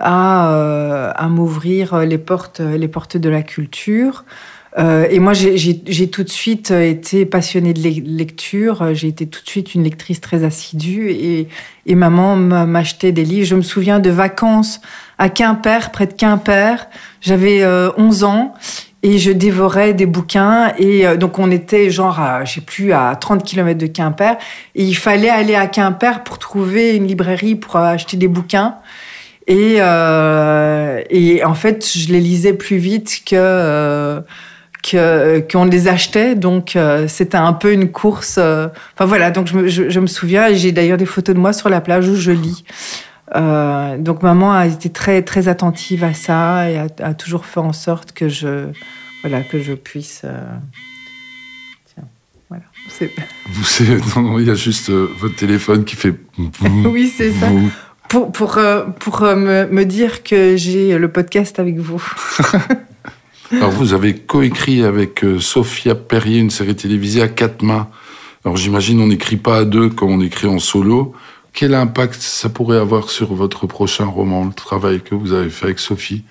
à, 0.00 0.52
euh, 0.52 1.12
à 1.14 1.28
m'ouvrir 1.28 1.98
les 2.00 2.18
portes, 2.18 2.60
les 2.60 2.88
portes 2.88 3.16
de 3.16 3.28
la 3.28 3.42
culture. 3.42 4.24
Euh, 4.78 5.06
et 5.10 5.18
moi, 5.18 5.32
j'ai 5.34 6.10
tout 6.10 6.22
de 6.22 6.28
suite 6.28 6.70
été 6.70 7.26
passionnée 7.26 7.72
de 7.72 7.80
lecture. 7.80 8.94
J'ai 8.94 9.08
été 9.08 9.26
tout 9.26 9.42
de 9.42 9.48
suite 9.48 9.74
une 9.74 9.82
lectrice 9.82 10.20
très 10.20 10.44
assidue 10.44 11.10
et, 11.10 11.48
et 11.86 11.94
maman 11.94 12.36
m'achetait 12.36 13.12
des 13.12 13.24
livres. 13.24 13.46
Je 13.46 13.56
me 13.56 13.62
souviens 13.62 13.98
de 13.98 14.10
vacances 14.10 14.80
à 15.18 15.28
Quimper, 15.28 15.90
près 15.90 16.06
de 16.06 16.12
Quimper. 16.12 16.86
J'avais 17.20 17.66
11 17.66 18.24
ans 18.24 18.54
et 19.02 19.18
je 19.18 19.30
dévorais 19.30 19.94
des 19.94 20.06
bouquins. 20.06 20.72
Et 20.78 21.06
euh, 21.06 21.16
donc, 21.16 21.38
on 21.38 21.50
était 21.50 21.90
genre, 21.90 22.20
je 22.44 22.60
plus, 22.60 22.92
à 22.92 23.16
30 23.16 23.44
km 23.44 23.78
de 23.78 23.86
Quimper. 23.86 24.36
Et 24.74 24.84
il 24.84 24.94
fallait 24.94 25.30
aller 25.30 25.54
à 25.54 25.66
Quimper 25.66 26.22
pour 26.22 26.38
trouver 26.38 26.96
une 26.96 27.06
librairie 27.06 27.54
pour 27.54 27.76
acheter 27.76 28.16
des 28.16 28.28
bouquins. 28.28 28.76
Et, 29.50 29.78
euh, 29.80 31.02
et 31.10 31.44
en 31.44 31.54
fait, 31.54 31.84
je 31.92 32.12
les 32.12 32.20
lisais 32.20 32.52
plus 32.52 32.76
vite 32.76 33.22
que 33.26 33.34
euh, 33.34 34.20
que 34.88 35.40
qu'on 35.40 35.64
les 35.64 35.88
achetait. 35.88 36.36
Donc, 36.36 36.76
euh, 36.76 37.08
c'était 37.08 37.36
un 37.36 37.52
peu 37.52 37.72
une 37.72 37.90
course. 37.90 38.36
Euh, 38.38 38.68
enfin 38.94 39.06
voilà. 39.06 39.32
Donc, 39.32 39.48
je 39.48 39.56
me, 39.56 39.66
je, 39.66 39.90
je 39.90 39.98
me 39.98 40.06
souviens. 40.06 40.54
J'ai 40.54 40.70
d'ailleurs 40.70 40.98
des 40.98 41.06
photos 41.06 41.34
de 41.34 41.40
moi 41.40 41.52
sur 41.52 41.68
la 41.68 41.80
plage 41.80 42.08
où 42.08 42.14
je 42.14 42.30
lis. 42.30 42.64
Donc 43.34 44.22
maman 44.22 44.52
a 44.52 44.66
été 44.66 44.88
très 44.88 45.22
très 45.22 45.46
attentive 45.46 46.02
à 46.02 46.14
ça 46.14 46.68
et 46.68 46.78
a, 46.78 46.86
a 47.00 47.14
toujours 47.14 47.46
fait 47.46 47.60
en 47.60 47.72
sorte 47.72 48.10
que 48.10 48.28
je 48.28 48.66
voilà 49.22 49.42
que 49.42 49.60
je 49.60 49.72
puisse. 49.72 50.22
Tiens, 51.94 52.04
voilà. 52.48 52.64
Il 54.38 54.46
y 54.46 54.50
a 54.50 54.54
juste 54.54 54.90
euh, 54.90 55.08
votre 55.18 55.36
téléphone 55.36 55.84
qui 55.84 55.96
fait. 55.96 56.14
oui, 56.84 57.12
c'est 57.14 57.32
ça. 57.32 57.48
Pour 58.10 58.32
pour 58.32 58.58
euh, 58.58 58.84
pour 58.98 59.22
euh, 59.22 59.36
me, 59.36 59.66
me 59.66 59.84
dire 59.84 60.24
que 60.24 60.56
j'ai 60.56 60.98
le 60.98 61.12
podcast 61.12 61.60
avec 61.60 61.78
vous. 61.78 62.02
Alors 63.52 63.70
vous 63.70 63.94
avez 63.94 64.14
coécrit 64.16 64.82
avec 64.82 65.22
euh, 65.22 65.38
Sophia 65.38 65.94
Perrier 65.94 66.40
une 66.40 66.50
série 66.50 66.74
télévisée 66.74 67.22
à 67.22 67.28
quatre 67.28 67.62
mains. 67.62 67.88
Alors 68.44 68.56
j'imagine 68.56 69.00
on 69.00 69.06
n'écrit 69.06 69.36
pas 69.36 69.58
à 69.58 69.64
deux 69.64 69.90
comme 69.90 70.10
on 70.10 70.20
écrit 70.20 70.48
en 70.48 70.58
solo. 70.58 71.14
Quel 71.52 71.72
impact 71.72 72.20
ça 72.20 72.48
pourrait 72.48 72.78
avoir 72.78 73.10
sur 73.10 73.32
votre 73.32 73.68
prochain 73.68 74.06
roman, 74.06 74.44
le 74.44 74.54
travail 74.54 75.00
que 75.00 75.14
vous 75.14 75.32
avez 75.32 75.48
fait 75.48 75.66
avec 75.66 75.78
Sophie? 75.78 76.24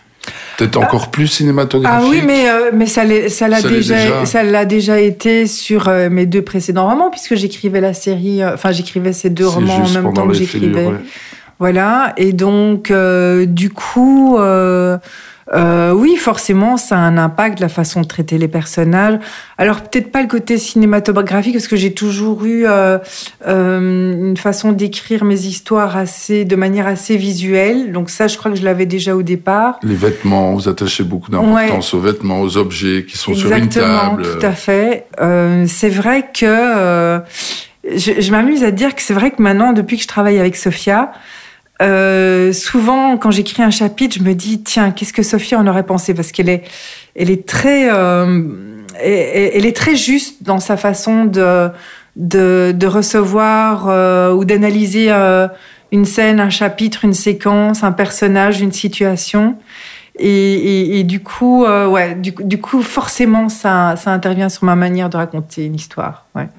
Peut-être 0.57 0.77
encore 0.77 1.09
plus 1.11 1.27
cinématographique? 1.27 2.05
Ah 2.05 2.09
oui, 2.09 2.21
mais, 2.25 2.49
euh, 2.49 2.71
mais 2.73 2.85
ça 2.85 3.05
l'a 3.05 3.61
déjà, 3.61 3.69
déjà, 3.69 4.25
ça 4.25 4.43
l'a 4.43 4.65
déjà 4.65 4.99
été 4.99 5.47
sur 5.47 5.87
euh, 5.87 6.09
mes 6.09 6.25
deux 6.25 6.41
précédents 6.41 6.87
romans, 6.87 7.09
puisque 7.09 7.35
j'écrivais 7.35 7.79
la 7.79 7.93
série, 7.93 8.43
euh, 8.43 8.53
enfin 8.53 8.71
j'écrivais 8.71 9.13
ces 9.13 9.29
deux 9.29 9.47
romans 9.47 9.83
en 9.83 9.89
même 9.89 10.13
temps 10.13 10.27
que 10.27 10.33
j'écrivais. 10.33 10.87
Ouais. 10.87 10.97
Voilà, 11.59 12.13
et 12.17 12.33
donc 12.33 12.89
euh, 12.89 13.45
du 13.45 13.69
coup, 13.69 14.37
euh, 15.53 15.91
oui, 15.93 16.15
forcément, 16.15 16.77
ça 16.77 16.95
a 16.95 16.99
un 16.99 17.17
impact, 17.17 17.59
la 17.59 17.69
façon 17.69 18.01
de 18.01 18.07
traiter 18.07 18.37
les 18.37 18.47
personnages. 18.47 19.19
Alors 19.57 19.81
peut-être 19.81 20.11
pas 20.11 20.21
le 20.21 20.27
côté 20.27 20.57
cinématographique, 20.57 21.53
parce 21.53 21.67
que 21.67 21.75
j'ai 21.75 21.93
toujours 21.93 22.45
eu 22.45 22.65
euh, 22.65 22.99
euh, 23.47 24.29
une 24.29 24.37
façon 24.37 24.71
d'écrire 24.71 25.23
mes 25.23 25.41
histoires 25.41 25.97
assez, 25.97 26.45
de 26.45 26.55
manière 26.55 26.87
assez 26.87 27.17
visuelle. 27.17 27.91
Donc 27.91 28.09
ça, 28.09 28.27
je 28.27 28.37
crois 28.37 28.51
que 28.51 28.57
je 28.57 28.63
l'avais 28.63 28.85
déjà 28.85 29.15
au 29.15 29.23
départ. 29.23 29.79
Les 29.81 29.95
vêtements, 29.95 30.53
vous 30.53 30.69
attachez 30.69 31.03
beaucoup 31.03 31.31
d'importance 31.31 31.93
ouais. 31.93 31.99
aux 31.99 32.01
vêtements, 32.01 32.41
aux 32.41 32.57
objets 32.57 33.05
qui 33.07 33.17
sont 33.17 33.31
Exactement, 33.31 33.69
sur 33.69 34.19
une 34.19 34.23
table. 34.23 34.39
Tout 34.39 34.45
à 34.45 34.51
fait. 34.51 35.07
Euh, 35.19 35.65
c'est 35.67 35.89
vrai 35.89 36.27
que 36.31 36.45
euh, 36.45 37.19
je, 37.83 38.21
je 38.21 38.31
m'amuse 38.31 38.63
à 38.63 38.71
dire 38.71 38.93
que 38.93 39.01
c'est 39.01 39.15
vrai 39.15 39.31
que 39.31 39.41
maintenant, 39.41 39.73
depuis 39.73 39.97
que 39.97 40.03
je 40.03 40.07
travaille 40.07 40.39
avec 40.39 40.55
Sophia, 40.55 41.11
euh, 41.81 42.51
souvent, 42.51 43.17
quand 43.17 43.31
j'écris 43.31 43.63
un 43.63 43.71
chapitre, 43.71 44.17
je 44.19 44.23
me 44.23 44.33
dis 44.33 44.61
tiens, 44.63 44.91
qu'est-ce 44.91 45.13
que 45.13 45.23
Sophie 45.23 45.55
en 45.55 45.65
aurait 45.67 45.85
pensé? 45.85 46.13
Parce 46.13 46.31
qu'elle 46.31 46.49
est, 46.49 46.63
elle 47.15 47.29
est 47.29 47.47
très, 47.47 47.89
euh, 47.89 48.83
elle, 49.01 49.65
est 49.65 49.75
très 49.75 49.95
juste 49.95 50.43
dans 50.43 50.59
sa 50.59 50.77
façon 50.77 51.25
de 51.25 51.69
de, 52.15 52.73
de 52.75 52.87
recevoir 52.87 53.87
euh, 53.87 54.33
ou 54.33 54.45
d'analyser 54.45 55.07
euh, 55.09 55.47
une 55.91 56.05
scène, 56.05 56.39
un 56.39 56.49
chapitre, 56.49 57.05
une 57.05 57.13
séquence, 57.13 57.83
un 57.83 57.91
personnage, 57.91 58.61
une 58.61 58.73
situation. 58.73 59.57
Et, 60.17 60.27
et, 60.27 60.99
et 60.99 61.03
du 61.03 61.21
coup, 61.21 61.63
euh, 61.63 61.87
ouais, 61.87 62.15
du, 62.15 62.33
du, 62.37 62.59
coup, 62.59 62.81
forcément, 62.81 63.47
ça, 63.47 63.95
ça 63.95 64.11
intervient 64.11 64.49
sur 64.49 64.65
ma 64.65 64.75
manière 64.75 65.09
de 65.09 65.15
raconter 65.15 65.65
une 65.65 65.75
histoire. 65.75 66.25
Ouais. 66.35 66.49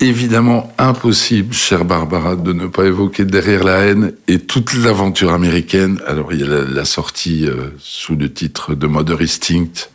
Évidemment 0.00 0.72
impossible, 0.78 1.54
chère 1.54 1.84
Barbara, 1.84 2.36
de 2.36 2.52
ne 2.52 2.66
pas 2.66 2.84
évoquer 2.84 3.24
Derrière 3.24 3.64
la 3.64 3.78
haine 3.78 4.12
et 4.28 4.38
toute 4.38 4.74
l'aventure 4.74 5.32
américaine. 5.32 6.00
Alors, 6.06 6.32
il 6.32 6.40
y 6.40 6.44
a 6.44 6.46
la, 6.46 6.64
la 6.64 6.84
sortie 6.84 7.46
euh, 7.46 7.70
sous 7.78 8.16
le 8.16 8.32
titre 8.32 8.74
de 8.74 8.86
Mother 8.86 9.20
Instinct 9.20 9.88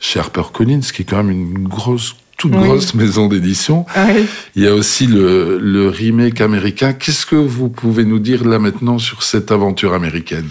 chez 0.00 0.20
HarperCollins, 0.20 0.80
qui 0.80 1.02
est 1.02 1.04
quand 1.04 1.22
même 1.22 1.30
une 1.30 1.68
grosse, 1.68 2.14
toute 2.36 2.54
oui. 2.54 2.62
grosse 2.62 2.94
maison 2.94 3.26
d'édition. 3.26 3.84
Ah 3.94 4.06
oui. 4.14 4.26
Il 4.54 4.62
y 4.62 4.66
a 4.68 4.74
aussi 4.74 5.06
le, 5.06 5.58
le 5.58 5.88
remake 5.88 6.40
américain. 6.40 6.92
Qu'est-ce 6.92 7.26
que 7.26 7.36
vous 7.36 7.68
pouvez 7.68 8.04
nous 8.04 8.20
dire 8.20 8.44
là 8.44 8.58
maintenant 8.58 8.98
sur 8.98 9.22
cette 9.22 9.50
aventure 9.50 9.94
américaine? 9.94 10.48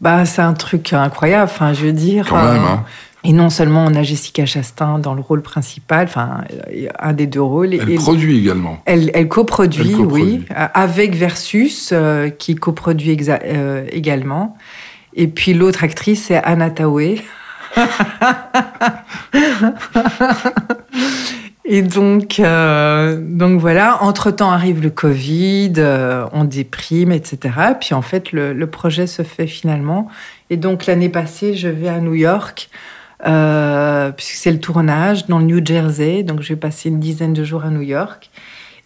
Bah, 0.00 0.24
c'est 0.26 0.42
un 0.42 0.52
truc 0.52 0.92
incroyable. 0.92 1.50
Enfin, 1.52 1.72
je 1.72 1.86
veux 1.86 1.92
dire. 1.92 2.26
Quand 2.28 2.52
même, 2.52 2.62
hein. 2.62 2.84
Et 3.26 3.32
non 3.32 3.50
seulement 3.50 3.84
on 3.84 3.94
a 3.94 4.02
Jessica 4.04 4.46
Chastain 4.46 5.00
dans 5.00 5.14
le 5.14 5.20
rôle 5.20 5.42
principal, 5.42 6.06
enfin 6.06 6.44
un 6.98 7.12
des 7.12 7.26
deux 7.26 7.42
rôles. 7.42 7.74
Elle 7.74 7.90
et 7.90 7.96
produit 7.96 8.38
également. 8.38 8.80
Elle, 8.84 9.10
elle 9.14 9.26
coproduit, 9.26 9.96
oui, 9.96 10.44
avec 10.54 11.16
Versus 11.16 11.90
euh, 11.92 12.30
qui 12.30 12.54
coproduit 12.54 13.18
euh, 13.28 13.84
également. 13.90 14.56
Et 15.14 15.26
puis 15.26 15.54
l'autre 15.54 15.82
actrice 15.82 16.26
c'est 16.26 16.36
Anna 16.36 16.70
Tawai. 16.70 17.20
Et 21.68 21.82
donc, 21.82 22.38
euh, 22.38 23.20
donc 23.20 23.60
voilà, 23.60 24.00
entre-temps 24.04 24.52
arrive 24.52 24.80
le 24.80 24.90
Covid, 24.90 25.72
euh, 25.78 26.24
on 26.32 26.44
déprime, 26.44 27.10
etc. 27.10 27.54
Puis 27.80 27.92
en 27.92 28.02
fait, 28.02 28.30
le, 28.30 28.52
le, 28.52 28.66
projet 28.68 29.08
se 29.08 29.22
fait 29.22 29.48
finalement. 29.48 30.08
Et 30.48 30.56
donc 30.56 30.86
l'année 30.86 31.08
passée, 31.08 31.54
je 31.54 31.66
vais 31.66 31.88
à 31.88 31.98
New 31.98 32.14
York, 32.14 32.70
euh, 33.24 34.10
puisque 34.12 34.34
c'est 34.34 34.52
le 34.52 34.60
tournage 34.60 35.26
dans 35.26 35.38
le 35.38 35.44
New 35.44 35.64
Jersey. 35.64 36.22
Donc 36.22 36.42
je 36.42 36.48
vais 36.48 36.60
passer 36.60 36.88
une 36.88 37.00
dizaine 37.00 37.32
de 37.32 37.44
jours 37.44 37.64
à 37.64 37.70
New 37.70 37.82
York. 37.82 38.30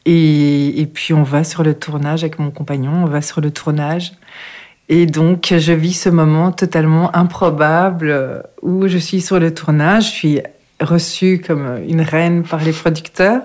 Et, 0.07 0.89
puis 0.93 1.13
on 1.13 1.23
va 1.23 1.45
sur 1.45 1.63
le 1.63 1.75
tournage 1.75 2.25
avec 2.25 2.39
mon 2.39 2.51
compagnon, 2.51 2.93
on 3.03 3.07
va 3.07 3.23
sur 3.23 3.41
le 3.41 3.51
tournage. 3.51 4.13
Et 4.89 5.07
donc, 5.07 5.55
je 5.57 5.73
vis 5.73 5.93
ce 5.93 6.09
moment 6.09 6.51
totalement 6.51 7.15
improbable 7.15 8.43
où 8.61 8.89
je 8.89 8.99
suis 8.99 9.21
sur 9.21 9.39
le 9.39 9.55
tournage. 9.55 10.07
Je 10.07 10.11
suis 10.11 10.41
reçue 10.81 11.41
comme 11.47 11.79
une 11.87 12.01
reine 12.01 12.43
par 12.43 12.65
les 12.65 12.73
producteurs 12.73 13.43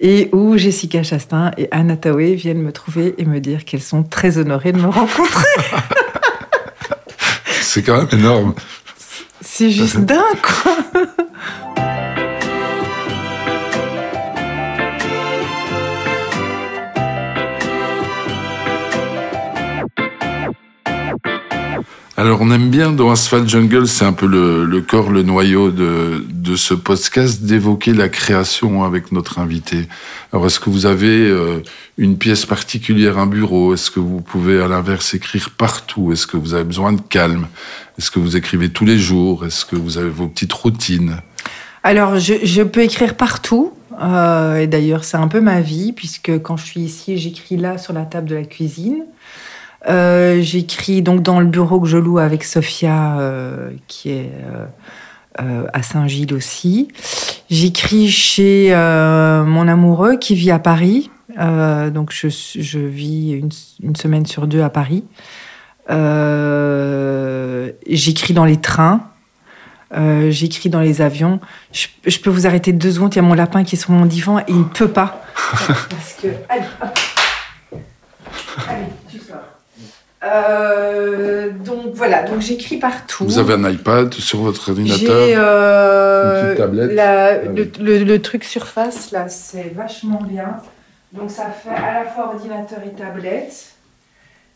et 0.00 0.28
où 0.32 0.58
Jessica 0.58 1.02
Chastain 1.02 1.52
et 1.56 1.68
Anna 1.70 1.96
Tawai 1.96 2.34
viennent 2.34 2.62
me 2.62 2.72
trouver 2.72 3.14
et 3.18 3.24
me 3.24 3.40
dire 3.40 3.64
qu'elles 3.64 3.82
sont 3.82 4.02
très 4.02 4.38
honorées 4.38 4.72
de 4.72 4.80
me 4.80 4.88
rencontrer. 4.88 5.44
C'est 7.62 7.82
quand 7.82 7.96
même 7.96 8.08
énorme. 8.12 8.54
C'est 9.48 9.70
juste 9.70 9.98
dingue, 10.04 10.40
quoi. 10.42 11.06
Alors, 22.18 22.40
on 22.40 22.50
aime 22.50 22.70
bien 22.70 22.92
dans 22.92 23.10
Asphalt 23.10 23.46
Jungle, 23.46 23.86
c'est 23.86 24.06
un 24.06 24.14
peu 24.14 24.26
le, 24.26 24.80
corps, 24.80 25.10
le 25.10 25.22
noyau 25.22 25.70
de, 25.70 26.56
ce 26.56 26.72
podcast, 26.72 27.42
d'évoquer 27.42 27.92
la 27.92 28.08
création 28.08 28.84
avec 28.84 29.12
notre 29.12 29.38
invité. 29.38 29.86
Alors, 30.32 30.46
est-ce 30.46 30.58
que 30.58 30.70
vous 30.70 30.86
avez 30.86 31.28
euh, 31.28 31.62
une 31.98 32.16
pièce 32.16 32.46
particulière, 32.46 33.18
un 33.18 33.26
bureau? 33.26 33.74
Est-ce 33.74 33.90
que 33.90 34.00
vous 34.00 34.22
pouvez, 34.22 34.62
à 34.62 34.66
l'inverse, 34.66 35.12
écrire 35.12 35.50
partout? 35.50 36.10
Est-ce 36.10 36.26
que 36.26 36.38
vous 36.38 36.54
avez 36.54 36.64
besoin 36.64 36.94
de 36.94 37.02
calme? 37.02 37.48
Est-ce 37.98 38.10
que 38.10 38.18
vous 38.18 38.34
écrivez 38.34 38.70
tous 38.70 38.86
les 38.86 38.98
jours? 38.98 39.44
Est-ce 39.44 39.66
que 39.66 39.76
vous 39.76 39.98
avez 39.98 40.08
vos 40.08 40.26
petites 40.26 40.54
routines? 40.54 41.18
Alors, 41.82 42.18
je, 42.18 42.32
je 42.42 42.62
peux 42.62 42.80
écrire 42.80 43.14
partout. 43.14 43.74
Euh, 44.00 44.56
et 44.56 44.66
d'ailleurs, 44.66 45.04
c'est 45.04 45.18
un 45.18 45.28
peu 45.28 45.42
ma 45.42 45.60
vie, 45.60 45.92
puisque 45.92 46.38
quand 46.38 46.56
je 46.56 46.64
suis 46.64 46.80
ici, 46.80 47.18
j'écris 47.18 47.58
là 47.58 47.76
sur 47.76 47.92
la 47.92 48.06
table 48.06 48.30
de 48.30 48.36
la 48.36 48.44
cuisine. 48.44 49.04
Euh, 49.88 50.40
J'écris 50.40 51.02
donc 51.02 51.22
dans 51.22 51.40
le 51.40 51.46
bureau 51.46 51.80
que 51.80 51.86
je 51.86 51.98
loue 51.98 52.18
avec 52.18 52.44
Sophia, 52.44 53.18
euh, 53.18 53.70
qui 53.86 54.10
est 54.10 54.30
euh, 55.40 55.66
à 55.72 55.82
Saint-Gilles 55.82 56.34
aussi. 56.34 56.88
J'écris 57.50 58.08
chez 58.08 58.70
mon 58.74 59.68
amoureux 59.68 60.16
qui 60.16 60.34
vit 60.34 60.50
à 60.50 60.58
Paris. 60.58 61.10
Donc 61.38 62.12
je, 62.12 62.28
je 62.28 62.78
vis 62.78 63.32
une, 63.32 63.50
une, 63.82 63.96
semaine 63.96 64.26
sur 64.26 64.46
deux 64.46 64.62
à 64.62 64.70
Paris. 64.70 65.04
J'écris 67.88 68.34
dans 68.34 68.44
les 68.44 68.56
trains. 68.56 69.10
Euh, 69.94 70.30
j'écris 70.30 70.68
dans 70.68 70.80
les 70.80 71.00
avions. 71.00 71.40
Je, 71.72 71.86
je, 72.06 72.18
peux 72.18 72.30
vous 72.30 72.46
arrêter 72.46 72.72
deux 72.72 72.92
secondes. 72.92 73.14
Il 73.14 73.16
y 73.16 73.18
a 73.20 73.22
mon 73.22 73.34
lapin 73.34 73.62
qui 73.64 73.76
est 73.76 73.78
sur 73.78 73.92
mon 73.92 74.06
divan 74.06 74.40
et 74.40 74.44
il 74.48 74.58
ne 74.58 74.64
peut 74.64 74.88
pas. 74.88 75.22
Parce 75.66 76.16
que. 76.20 76.28
Allez, 76.48 76.64
hop. 76.82 76.98
Allez. 78.68 78.86
Euh, 80.24 81.50
donc 81.50 81.92
voilà, 81.94 82.22
donc 82.22 82.40
j'écris 82.40 82.78
partout. 82.78 83.24
Vous 83.24 83.38
avez 83.38 83.54
un 83.54 83.70
iPad 83.70 84.12
sur 84.14 84.40
votre 84.40 84.70
ordinateur 84.70 84.98
J'ai 85.26 85.34
euh, 85.36 86.40
Une 86.40 86.46
petite 86.46 86.58
tablette 86.58 86.92
la- 86.92 87.26
Ah 87.26 87.38
le, 87.44 87.50
oui. 87.62 87.72
le- 87.80 88.04
le 88.04 88.22
truc 88.22 88.44
surface 88.44 89.10
là, 89.12 89.28
c'est 89.28 89.72
vachement 89.74 90.22
bien. 90.22 90.56
Donc 91.12 91.30
ça 91.30 91.46
fait 91.50 91.68
à 91.70 92.02
la 92.02 92.04
fois 92.10 92.34
ordinateur 92.34 92.78
et 92.86 92.90
tablette. 92.98 93.72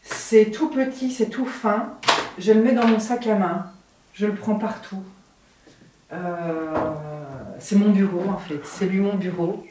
C'est 0.02 0.47
tout 0.47 0.71
petit, 0.71 1.11
c'est 1.11 1.26
tout 1.31 1.45
fin. 1.47 1.90
Je 2.38 2.52
le 2.52 2.62
mets 2.62 2.73
dans 2.73 2.87
mon 2.87 2.99
sac 2.99 3.26
à 3.26 3.35
main. 3.35 3.67
Je 4.14 4.26
le 4.26 4.33
prends 4.35 4.55
partout. 4.57 5.02
Euh, 6.12 6.17
c'est 7.59 7.76
mon 7.76 7.90
bureau 7.90 8.25
en 8.29 8.38
fait. 8.38 8.61
C'est 8.64 8.87
lui 8.87 8.99
mon 9.00 9.14
bureau. 9.14 9.64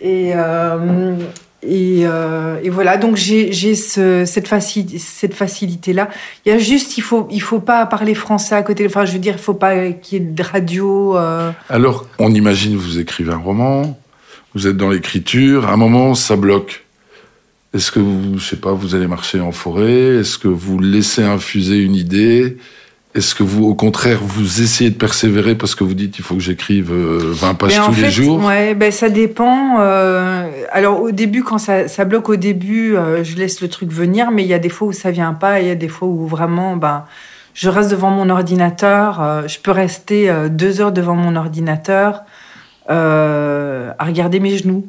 Et, 0.00 0.32
euh, 0.34 1.14
et, 1.62 2.02
euh, 2.04 2.58
et 2.62 2.70
voilà, 2.70 2.96
donc 2.96 3.16
j'ai 3.16 3.52
j'ai 3.52 3.74
ce- 3.74 4.24
cette, 4.24 4.48
faci- 4.48 4.98
cette 4.98 5.34
facilité-là. 5.34 6.08
Il 6.46 6.48
y 6.48 6.52
a 6.52 6.58
juste, 6.58 6.96
il 6.96 7.02
faut, 7.02 7.28
il 7.30 7.42
faut 7.42 7.60
pas 7.60 7.84
parler 7.86 8.14
français 8.14 8.54
à 8.54 8.62
côté. 8.62 8.86
Enfin, 8.86 9.04
je 9.04 9.12
veux 9.12 9.18
dire, 9.18 9.34
il 9.36 9.42
faut 9.42 9.54
pas 9.54 9.90
qu'il 9.90 10.18
y 10.18 10.22
ait 10.22 10.24
de 10.24 10.42
radio. 10.42 11.16
euh. 11.16 11.50
Alors, 11.68 12.06
on 12.18 12.32
imagine 12.34 12.76
vous 12.76 12.98
écrivez 12.98 13.32
un 13.32 13.36
roman, 13.38 13.98
vous 14.54 14.66
êtes 14.66 14.76
dans 14.76 14.90
l'écriture, 14.90 15.66
à 15.68 15.72
un 15.72 15.76
moment, 15.76 16.14
ça 16.14 16.36
bloque. 16.36 16.84
Est-ce 17.74 17.92
que 17.92 18.00
vous, 18.00 18.38
je 18.38 18.44
sais 18.44 18.56
pas, 18.56 18.72
vous 18.72 18.94
allez 18.96 19.06
marcher 19.06 19.38
en 19.40 19.52
forêt 19.52 20.16
Est-ce 20.20 20.38
que 20.38 20.48
vous 20.48 20.80
laissez 20.80 21.22
infuser 21.22 21.78
une 21.78 21.94
idée 21.94 22.56
Est-ce 23.12 23.34
que 23.34 23.42
vous, 23.42 23.64
au 23.64 23.74
contraire, 23.74 24.20
vous 24.22 24.62
essayez 24.62 24.90
de 24.90 24.94
persévérer 24.94 25.56
parce 25.56 25.74
que 25.74 25.82
vous 25.82 25.94
dites 25.94 26.18
il 26.18 26.22
faut 26.24 26.36
que 26.36 26.40
j'écrive 26.40 26.92
euh, 26.92 27.32
20 27.32 27.54
pages 27.54 27.72
Mais 27.72 27.78
en 27.80 27.86
tous 27.92 28.00
les 28.00 28.10
jours? 28.10 28.44
Ouais, 28.44 28.74
ben 28.76 28.92
ça 28.92 29.08
dépend. 29.08 29.80
euh, 29.80 30.48
alors 30.70 31.02
au 31.02 31.10
début, 31.10 31.42
quand 31.42 31.58
ça, 31.58 31.88
ça 31.88 32.04
bloque 32.04 32.28
au 32.28 32.36
début, 32.36 32.94
euh, 32.96 33.24
je 33.24 33.36
laisse 33.36 33.60
le 33.62 33.68
truc 33.68 33.90
venir, 33.90 34.30
mais 34.30 34.42
il 34.44 34.48
y 34.48 34.54
a 34.54 34.60
des 34.60 34.68
fois 34.68 34.86
où 34.86 34.92
ça 34.92 35.10
vient 35.10 35.32
pas, 35.34 35.60
et 35.60 35.64
il 35.64 35.68
y 35.68 35.72
a 35.72 35.74
des 35.74 35.88
fois 35.88 36.06
où 36.06 36.24
vraiment, 36.28 36.76
ben, 36.76 37.04
je 37.52 37.68
reste 37.68 37.90
devant 37.90 38.10
mon 38.10 38.30
ordinateur. 38.30 39.20
euh, 39.20 39.48
je 39.48 39.58
peux 39.58 39.72
rester 39.72 40.30
euh, 40.30 40.48
deux 40.48 40.80
heures 40.80 40.92
devant 40.92 41.16
mon 41.16 41.34
ordinateur 41.34 42.22
euh, 42.90 43.90
à 43.98 44.04
regarder 44.04 44.38
mes 44.38 44.56
genoux. 44.56 44.86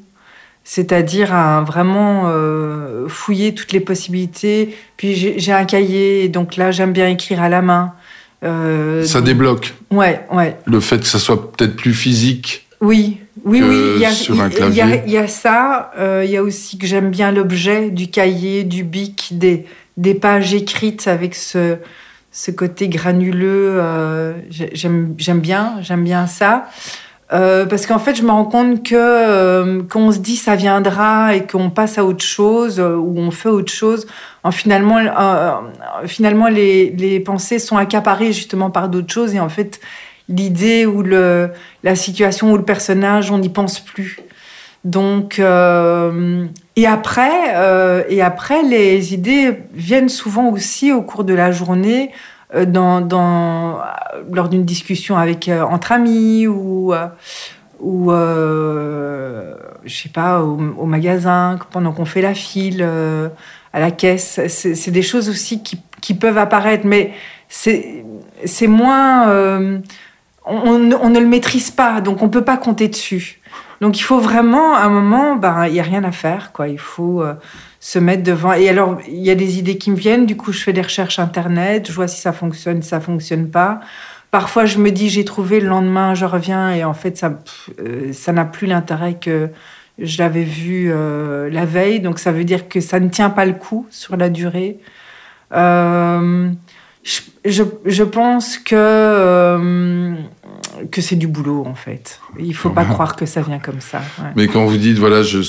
C'est-à-dire 0.63 1.33
à 1.33 1.61
vraiment 1.61 2.25
euh, 2.27 3.07
fouiller 3.07 3.55
toutes 3.55 3.71
les 3.71 3.79
possibilités. 3.79 4.77
Puis 4.95 5.15
j'ai 5.15 5.51
un 5.51 5.65
cahier, 5.65 6.29
donc 6.29 6.55
là 6.55 6.69
j'aime 6.69 6.93
bien 6.93 7.07
écrire 7.07 7.41
à 7.41 7.49
la 7.49 7.63
main. 7.63 7.93
Euh, 8.43 9.03
Ça 9.05 9.19
donc- 9.19 9.27
débloque. 9.27 9.73
Ouais, 9.91 10.21
ouais. 10.31 10.57
Le 10.65 10.79
fait 10.79 10.99
que 10.99 11.05
ça 11.05 11.19
soit 11.19 11.51
peut-être 11.51 11.75
plus 11.75 11.93
physique. 11.93 12.67
Oui, 12.81 13.17
oui, 13.45 13.61
oui. 13.63 13.91
Il 13.95 13.97
y 13.97 13.99
y 14.01 14.05
a- 14.05 14.49
clavier. 14.49 15.01
il 15.05 15.11
y 15.13 15.17
a 15.17 15.27
ça. 15.27 15.91
euh, 15.99 16.23
il 16.25 16.31
y 16.31 16.37
a 16.37 16.41
aussi 16.43 16.77
que 16.79 16.87
j'aime 16.87 17.11
bien 17.11 17.31
l'objet 17.31 17.91
du 17.91 18.07
cahier, 18.09 18.63
du 18.63 18.83
bic, 18.83 19.29
des, 19.33 19.65
des 19.97 20.15
pages 20.15 20.55
écrites 20.55 21.07
avec 21.07 21.35
ce, 21.35 21.77
ce 22.31 22.49
côté 22.49 22.87
granuleux. 22.87 23.77
euh, 23.79 24.33
j'ai- 24.49 24.71
j'aime 24.73 25.13
j'aime 25.19 25.39
bien, 25.41 25.75
j'aime 25.81 26.03
bien 26.03 26.25
ça. 26.25 26.67
Euh, 27.33 27.65
parce 27.65 27.85
qu'en 27.85 27.99
fait, 27.99 28.15
je 28.15 28.23
me 28.23 28.31
rends 28.31 28.45
compte 28.45 28.83
que 28.83 28.95
euh, 28.95 29.83
quand 29.87 30.01
on 30.01 30.11
se 30.11 30.19
dit 30.19 30.35
ça 30.35 30.55
viendra 30.55 31.33
et 31.33 31.47
qu'on 31.47 31.69
passe 31.69 31.97
à 31.97 32.03
autre 32.03 32.23
chose 32.23 32.79
euh, 32.79 32.95
ou 32.95 33.17
on 33.19 33.31
fait 33.31 33.47
autre 33.47 33.71
chose, 33.71 34.05
en 34.43 34.51
finalement, 34.51 34.97
finalement 36.05 36.47
les, 36.47 37.21
pensées 37.23 37.59
sont 37.59 37.77
accaparées 37.77 38.33
justement 38.33 38.69
par 38.69 38.89
d'autres 38.89 39.13
choses 39.13 39.33
et 39.35 39.39
en 39.39 39.49
fait, 39.49 39.79
l'idée 40.27 40.85
ou 40.85 41.03
la 41.03 41.95
situation 41.95 42.51
ou 42.51 42.57
le 42.57 42.63
personnage, 42.63 43.31
on 43.31 43.37
n'y 43.37 43.49
pense 43.49 43.79
plus. 43.79 44.19
Donc, 44.83 45.39
et 45.39 46.87
après, 46.87 48.05
et 48.09 48.21
après, 48.23 48.63
les 48.63 49.13
idées 49.13 49.59
viennent 49.73 50.09
souvent 50.09 50.49
aussi 50.49 50.91
au 50.91 51.03
cours 51.03 51.23
de 51.23 51.35
la 51.35 51.51
journée, 51.51 52.09
dans, 52.65 53.01
dans, 53.01 53.79
lors 54.31 54.49
d'une 54.49 54.65
discussion 54.65 55.17
avec 55.17 55.47
euh, 55.47 55.63
entre 55.63 55.91
amis 55.91 56.47
ou 56.47 56.93
euh, 56.93 57.07
euh, 57.83 59.55
je 59.85 59.95
sais 59.95 60.09
pas 60.09 60.41
au, 60.41 60.85
magasin 60.85 61.57
pendant 61.71 61.91
qu'on 61.91 62.05
fait 62.05 62.21
la 62.21 62.33
file 62.33 62.81
euh, 62.81 63.29
à 63.73 63.79
la 63.79 63.91
caisse. 63.91 64.39
C'est 64.47 64.91
des 64.91 65.01
choses 65.01 65.29
aussi 65.29 65.63
qui, 65.63 66.13
peuvent 66.13 66.37
apparaître, 66.37 66.85
mais 66.85 67.13
c'est 67.49 68.03
moins 68.67 69.29
euh, 69.29 69.79
on, 70.45 70.77
ne 70.77 71.19
le 71.19 71.25
maîtrise 71.25 71.71
pas, 71.71 72.01
donc 72.01 72.21
on 72.21 72.29
peut 72.29 72.43
pas 72.43 72.57
compter 72.57 72.87
dessus. 72.87 73.39
Donc 73.79 73.99
il 73.99 74.03
faut 74.03 74.19
vraiment, 74.19 74.75
à 74.75 74.81
un 74.81 74.89
moment, 74.89 75.35
ben 75.35 75.65
il 75.67 75.73
y 75.73 75.79
a 75.79 75.83
rien 75.83 76.03
à 76.03 76.11
faire, 76.11 76.51
quoi. 76.51 76.67
Il 76.67 76.79
faut 76.79 77.21
euh, 77.21 77.33
se 77.81 77.99
mettre 77.99 78.23
devant. 78.23 78.53
Et 78.53 78.69
alors 78.69 78.99
il 79.09 79.19
y 79.19 79.31
a 79.31 79.35
des 79.35 79.57
idées 79.57 79.77
qui 79.77 79.91
me 79.91 79.97
viennent. 79.97 80.25
Du 80.25 80.37
coup, 80.37 80.53
je 80.53 80.61
fais 80.61 80.71
des 80.71 80.83
recherches 80.83 81.19
internet, 81.19 81.87
je 81.87 81.93
vois 81.93 82.07
si 82.07 82.21
ça 82.21 82.31
fonctionne, 82.31 82.81
si 82.81 82.87
ça 82.89 83.01
fonctionne 83.01 83.49
pas. 83.49 83.81
Parfois, 84.29 84.65
je 84.65 84.77
me 84.77 84.91
dis 84.91 85.09
j'ai 85.09 85.25
trouvé. 85.25 85.59
Le 85.59 85.67
lendemain, 85.67 86.13
je 86.13 86.23
reviens 86.23 86.71
et 86.71 86.85
en 86.85 86.93
fait, 86.93 87.17
ça, 87.17 87.39
euh, 87.79 88.13
ça 88.13 88.31
n'a 88.31 88.45
plus 88.45 88.67
l'intérêt 88.67 89.15
que 89.15 89.49
je 89.99 90.17
l'avais 90.19 90.43
vu 90.43 90.89
euh, 90.89 91.49
la 91.49 91.65
veille. 91.65 91.99
Donc 91.99 92.19
ça 92.19 92.31
veut 92.31 92.45
dire 92.45 92.69
que 92.69 92.79
ça 92.79 92.99
ne 92.99 93.09
tient 93.09 93.31
pas 93.31 93.45
le 93.45 93.53
coup 93.53 93.87
sur 93.89 94.15
la 94.15 94.29
durée. 94.29 94.77
Euh, 95.53 96.49
je, 97.03 97.21
je, 97.45 97.63
je 97.85 98.03
pense 98.03 98.59
que 98.59 100.15
que 100.91 101.01
c'est 101.01 101.15
du 101.15 101.27
boulot 101.27 101.65
en 101.65 101.75
fait. 101.75 102.19
Il 102.39 102.55
faut 102.55 102.69
pas 102.69 102.85
croire 102.93 103.15
que 103.15 103.25
ça 103.25 103.41
vient 103.41 103.59
comme 103.59 103.81
ça. 103.81 104.01
ouais. 104.19 104.29
Mais 104.35 104.47
quand 104.47 104.65
vous 104.65 104.77
dites, 104.77 104.97
voilà, 104.97 105.23
je, 105.23 105.41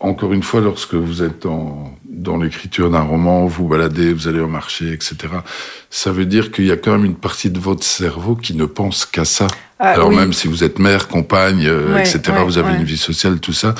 encore 0.00 0.32
une 0.32 0.42
fois, 0.42 0.60
lorsque 0.60 0.94
vous 0.94 1.22
êtes 1.22 1.42
dans, 1.42 1.90
dans 2.04 2.36
l'écriture 2.36 2.90
d'un 2.90 3.00
roman, 3.00 3.46
vous 3.46 3.66
baladez, 3.66 4.12
vous 4.12 4.28
allez 4.28 4.40
au 4.40 4.46
marché, 4.48 4.92
etc., 4.92 5.16
ça 5.88 6.12
veut 6.12 6.26
dire 6.26 6.52
qu'il 6.52 6.66
y 6.66 6.72
a 6.72 6.76
quand 6.76 6.92
même 6.92 7.06
une 7.06 7.14
partie 7.14 7.50
de 7.50 7.58
votre 7.58 7.82
cerveau 7.82 8.36
qui 8.36 8.54
ne 8.54 8.66
pense 8.66 9.06
qu'à 9.06 9.24
ça. 9.24 9.46
Ah, 9.78 9.90
Alors 9.92 10.08
oui. 10.08 10.16
même 10.16 10.32
si 10.32 10.48
vous 10.48 10.64
êtes 10.64 10.78
mère, 10.78 11.08
compagne, 11.08 11.66
euh, 11.66 11.94
Ouais, 11.94 12.00
etc., 12.00 12.20
ouais, 12.28 12.44
vous 12.44 12.58
avez 12.58 12.72
ouais. 12.72 12.76
une 12.78 12.84
vie 12.84 12.98
sociale, 12.98 13.40
tout 13.40 13.52
ça, 13.54 13.74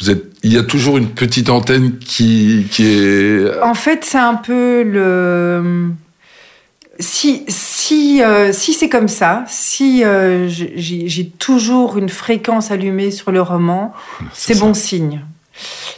vous 0.00 0.10
êtes, 0.10 0.24
il 0.42 0.52
y 0.52 0.58
a 0.58 0.62
toujours 0.64 0.98
une 0.98 1.08
petite 1.10 1.50
antenne 1.50 1.98
qui, 1.98 2.66
qui 2.70 2.86
est... 2.86 3.60
En 3.62 3.74
fait, 3.74 4.04
c'est 4.04 4.18
un 4.18 4.34
peu 4.34 4.82
le. 4.82 5.90
Si, 6.98 7.44
si, 7.48 8.22
euh, 8.22 8.52
si 8.52 8.74
c'est 8.74 8.90
comme 8.90 9.08
ça, 9.08 9.44
si 9.48 10.04
euh, 10.04 10.48
j'ai 10.48 11.30
toujours 11.38 11.96
une 11.96 12.10
fréquence 12.10 12.70
allumée 12.70 13.10
sur 13.10 13.32
le 13.32 13.40
roman, 13.40 13.94
c'est 14.34 14.58
bon 14.58 14.74
signe. 14.74 15.22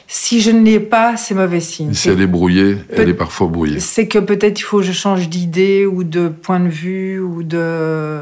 Si 0.06 0.40
je 0.40 0.50
ne 0.50 0.62
l'ai 0.64 0.80
pas, 0.80 1.16
c'est 1.16 1.34
mauvais 1.34 1.60
signe. 1.60 1.92
Si 1.94 2.08
elle 2.08 2.20
est 2.20 2.26
brouillée, 2.26 2.76
elle 2.90 3.08
est 3.08 3.14
parfois 3.14 3.46
brouillée. 3.46 3.80
C'est 3.80 4.08
que 4.08 4.18
peut-être 4.18 4.58
il 4.60 4.62
faut 4.62 4.78
que 4.78 4.84
je 4.84 4.92
change 4.92 5.28
d'idée 5.28 5.86
ou 5.86 6.04
de 6.04 6.28
point 6.28 6.60
de 6.60 6.68
vue 6.68 7.18
ou 7.20 7.42
de. 7.42 8.20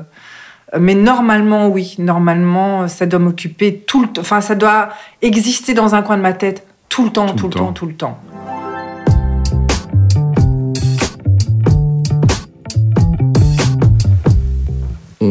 Mais 0.79 0.95
normalement, 0.95 1.69
oui. 1.69 1.97
Normalement, 1.99 2.87
ça 2.87 3.07
doit 3.07 3.19
m'occuper 3.19 3.79
tout 3.87 4.03
le 4.03 4.09
temps. 4.09 4.21
Enfin, 4.21 4.41
ça 4.41 4.55
doit 4.55 4.91
exister 5.21 5.75
dans 5.75 5.95
un 5.97 6.03
coin 6.03 6.17
de 6.17 6.23
ma 6.23 6.33
tête 6.33 6.67
tout 6.89 7.05
le 7.05 7.11
temps, 7.11 7.27
Tout 7.27 7.35
tout, 7.37 7.43
le 7.45 7.49
le 7.49 7.55
temps, 7.55 7.67
temps. 7.67 7.73
tout 7.73 7.87
le 7.87 7.95
temps. 7.95 8.21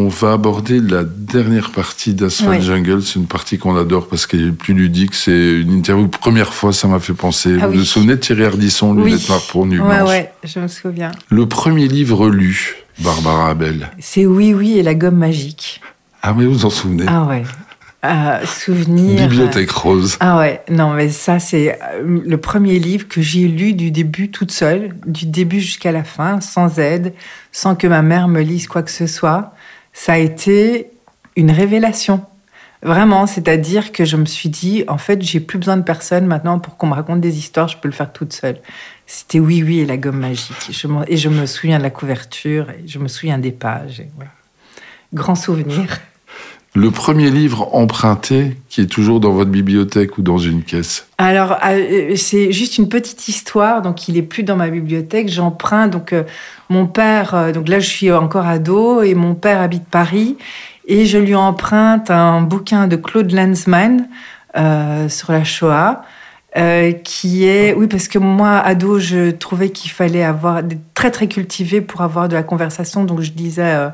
Va 0.10 0.34
aborder 0.34 0.80
la 0.82 1.04
dernière 1.04 1.72
partie 1.72 2.14
d'Asphalt 2.14 2.60
Oui. 2.60 2.66
Jungle. 2.66 3.02
C'est 3.02 3.16
une 3.20 3.28
partie 3.28 3.58
qu'on 3.58 3.76
adore 3.78 4.08
parce 4.08 4.28
qu'elle 4.28 4.48
est 4.50 4.52
plus 4.52 4.74
ludique. 4.74 5.16
C'est 5.16 5.62
une 5.62 5.72
interview. 5.72 6.08
Première 6.08 6.54
fois, 6.54 6.74
ça 6.74 6.88
m'a 6.88 7.00
fait 7.00 7.14
penser. 7.14 7.58
Ah 7.62 7.68
vous 7.68 7.74
oui. 7.74 7.78
vous 7.80 7.86
souvenez 7.86 8.16
de 8.16 8.20
Thierry 8.20 8.44
Ardisson, 8.46 8.96
Oui. 8.96 9.12
Lunettes 9.12 9.30
noires 9.30 9.46
pour 9.50 9.66
Nuit 9.66 9.80
Ouais, 9.80 10.02
ouais, 10.02 10.32
je 10.44 10.60
me 10.60 10.68
souviens. 10.68 11.12
Le 11.30 11.46
premier 11.48 11.88
livre 11.88 12.30
lu, 12.30 12.76
Barbara 13.00 13.50
Abel. 13.50 13.90
C'est 14.00 14.26
Oui, 14.26 14.54
oui 14.54 14.78
et 14.78 14.84
la 14.84 14.94
gomme 14.96 15.18
magique. 15.18 15.82
Ah, 16.22 16.34
mais 16.38 16.46
vous 16.46 16.54
vous 16.54 16.66
en 16.66 16.70
souvenez? 16.70 17.06
Ah 17.08 17.24
ouais. 17.24 17.44
Euh, 18.06 18.46
souvenir. 18.46 19.28
Bibliothèque 19.28 19.72
rose. 19.72 20.16
Ah 20.22 20.38
ouais, 20.38 20.62
non, 20.70 20.94
mais 20.94 21.10
ça, 21.10 21.38
c'est 21.40 21.74
euh, 21.74 22.22
le 22.26 22.38
premier 22.38 22.80
livre 22.80 23.10
que 23.10 23.22
j'ai 23.22 23.46
lu 23.50 23.74
du 23.74 23.92
début 23.92 24.32
toute 24.32 24.52
seule, 24.52 24.96
du 25.06 25.26
début 25.26 25.60
jusqu'à 25.60 25.92
la 25.92 26.06
fin, 26.06 26.40
sans 26.40 26.80
aide, 26.80 27.14
sans 27.52 27.76
que 27.76 27.88
ma 27.88 28.02
mère 28.02 28.30
me 28.30 28.42
lise 28.42 28.68
quoi 28.68 28.84
que 28.84 28.92
ce 28.92 29.06
soit. 29.06 29.54
Ça 30.00 30.14
a 30.14 30.18
été 30.18 30.92
une 31.36 31.52
révélation. 31.52 32.24
Vraiment, 32.82 33.28
c'est-à-dire 33.28 33.92
que 33.92 34.06
je 34.06 34.16
me 34.16 34.24
suis 34.24 34.48
dit, 34.48 34.86
en 34.88 34.98
fait, 34.98 35.22
j'ai 35.22 35.42
plus 35.42 35.58
besoin 35.58 35.76
de 35.76 35.82
personne 35.82 36.26
maintenant 36.26 36.58
pour 36.58 36.78
qu'on 36.78 36.88
me 36.88 36.94
raconte 36.94 37.20
des 37.20 37.38
histoires, 37.38 37.68
je 37.68 37.76
peux 37.76 37.90
le 37.90 37.94
faire 37.94 38.14
toute 38.14 38.32
seule. 38.32 38.62
C'était 39.08 39.42
Oui, 39.42 39.62
oui 39.62 39.80
et 39.80 39.86
la 39.86 39.98
gomme 39.98 40.20
magique. 40.20 40.70
Et 40.70 41.18
je 41.18 41.28
me 41.28 41.46
souviens 41.46 41.80
de 41.80 41.84
la 41.84 41.90
couverture, 41.90 42.70
et 42.70 42.88
je 42.88 42.98
me 42.98 43.10
souviens 43.10 43.40
des 43.40 43.52
pages. 43.52 44.02
Grand 45.14 45.36
souvenir. 45.36 46.00
Le 46.80 46.92
premier 46.92 47.30
livre 47.30 47.76
emprunté 47.76 48.56
qui 48.70 48.80
est 48.80 48.86
toujours 48.86 49.20
dans 49.20 49.32
votre 49.32 49.50
bibliothèque 49.50 50.18
ou 50.18 50.22
dans 50.22 50.38
une 50.38 50.64
caisse 50.64 51.10
Alors, 51.18 51.58
euh, 51.68 52.16
c'est 52.16 52.54
juste 52.54 52.78
une 52.78 52.88
petite 52.88 53.28
histoire. 53.28 53.82
Donc, 53.82 54.08
il 54.08 54.16
est 54.16 54.22
plus 54.22 54.44
dans 54.44 54.56
ma 54.56 54.70
bibliothèque. 54.70 55.28
J'emprunte. 55.28 55.92
Donc, 55.92 56.14
euh, 56.14 56.24
mon 56.70 56.88
père, 56.88 57.36
euh, 57.36 57.52
donc 57.52 57.68
là, 57.68 57.82
je 57.82 57.90
suis 57.90 58.10
encore 58.14 58.48
ado 58.48 59.02
et 59.02 59.14
mon 59.14 59.36
père 59.36 59.60
habite 59.60 59.84
Paris. 59.92 60.38
Et 60.88 61.06
je 61.06 61.18
lui 61.18 61.36
emprunte 61.36 62.10
un 62.12 62.40
bouquin 62.44 62.88
de 62.88 62.96
Claude 62.96 63.34
Lanzmann 63.34 64.08
sur 65.10 65.34
la 65.34 65.44
Shoah. 65.44 66.04
qui 67.04 67.46
est 67.46 67.74
oui 67.74 67.88
parce 67.88 68.08
que 68.08 68.20
moi 68.20 68.58
ado 68.58 69.00
je 69.00 69.32
trouvais 69.32 69.70
qu'il 69.70 69.92
fallait 69.92 70.24
avoir 70.24 70.64
des 70.64 70.78
très 70.96 71.12
très 71.12 71.28
cultivé 71.28 71.82
pour 71.82 72.02
avoir 72.02 72.28
de 72.28 72.34
la 72.34 72.42
conversation 72.42 73.04
donc 73.04 73.22
je 73.22 73.30
disais 73.32 73.92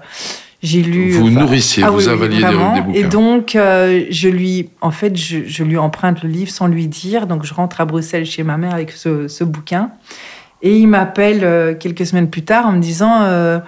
j'ai 0.65 0.81
lu. 0.81 1.11
Vous 1.11 1.29
nourrissiez, 1.29 1.83
ah 1.83 1.91
vous 1.91 2.07
avaliez 2.07 2.37
des, 2.37 2.43
bouquins. 2.43 2.93
Et 2.93 3.03
donc, 3.03 3.55
euh, 3.55 4.05
je 4.09 4.27
lui, 4.27 4.69
en 4.81 4.91
fait, 4.91 5.15
je, 5.15 5.63
lui 5.63 5.77
emprunte 5.77 6.23
le 6.23 6.29
livre 6.29 6.51
sans 6.51 6.67
lui 6.67 6.87
dire. 6.87 7.27
Donc, 7.27 7.45
je 7.45 7.53
rentre 7.53 7.81
à 7.81 7.85
Bruxelles 7.85 8.25
chez 8.25 8.43
ma 8.43 8.57
mère 8.57 8.73
avec 8.73 8.91
ce, 8.91 9.43
bouquin. 9.43 9.91
Et 10.61 10.77
il 10.79 10.87
m'appelle 10.87 11.41
euh, 11.43 11.75
quelques 11.75 12.05
semaines 12.05 12.29
plus 12.29 12.43
tard 12.43 12.65
en 12.65 12.71
me 12.71 12.79
disant 12.79 13.21
euh, 13.21 13.59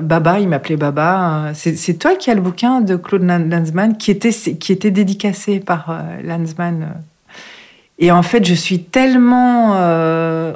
Baba, 0.00 0.40
il 0.40 0.48
m'appelait 0.48 0.76
Baba. 0.76 1.52
C'est 1.54 1.98
toi 1.98 2.16
qui 2.16 2.30
as 2.30 2.34
le 2.34 2.40
bouquin 2.40 2.80
de 2.80 2.96
Claude 2.96 3.22
Lanzmann 3.22 3.96
qui 3.96 4.10
était, 4.10 4.32
qui 4.32 4.72
était 4.72 4.90
dédicacé 4.90 5.60
par 5.60 6.02
Lanzmann. 6.24 6.88
Et 8.00 8.10
en 8.10 8.22
fait, 8.22 8.44
je 8.44 8.54
suis 8.54 8.82
tellement 8.82 9.74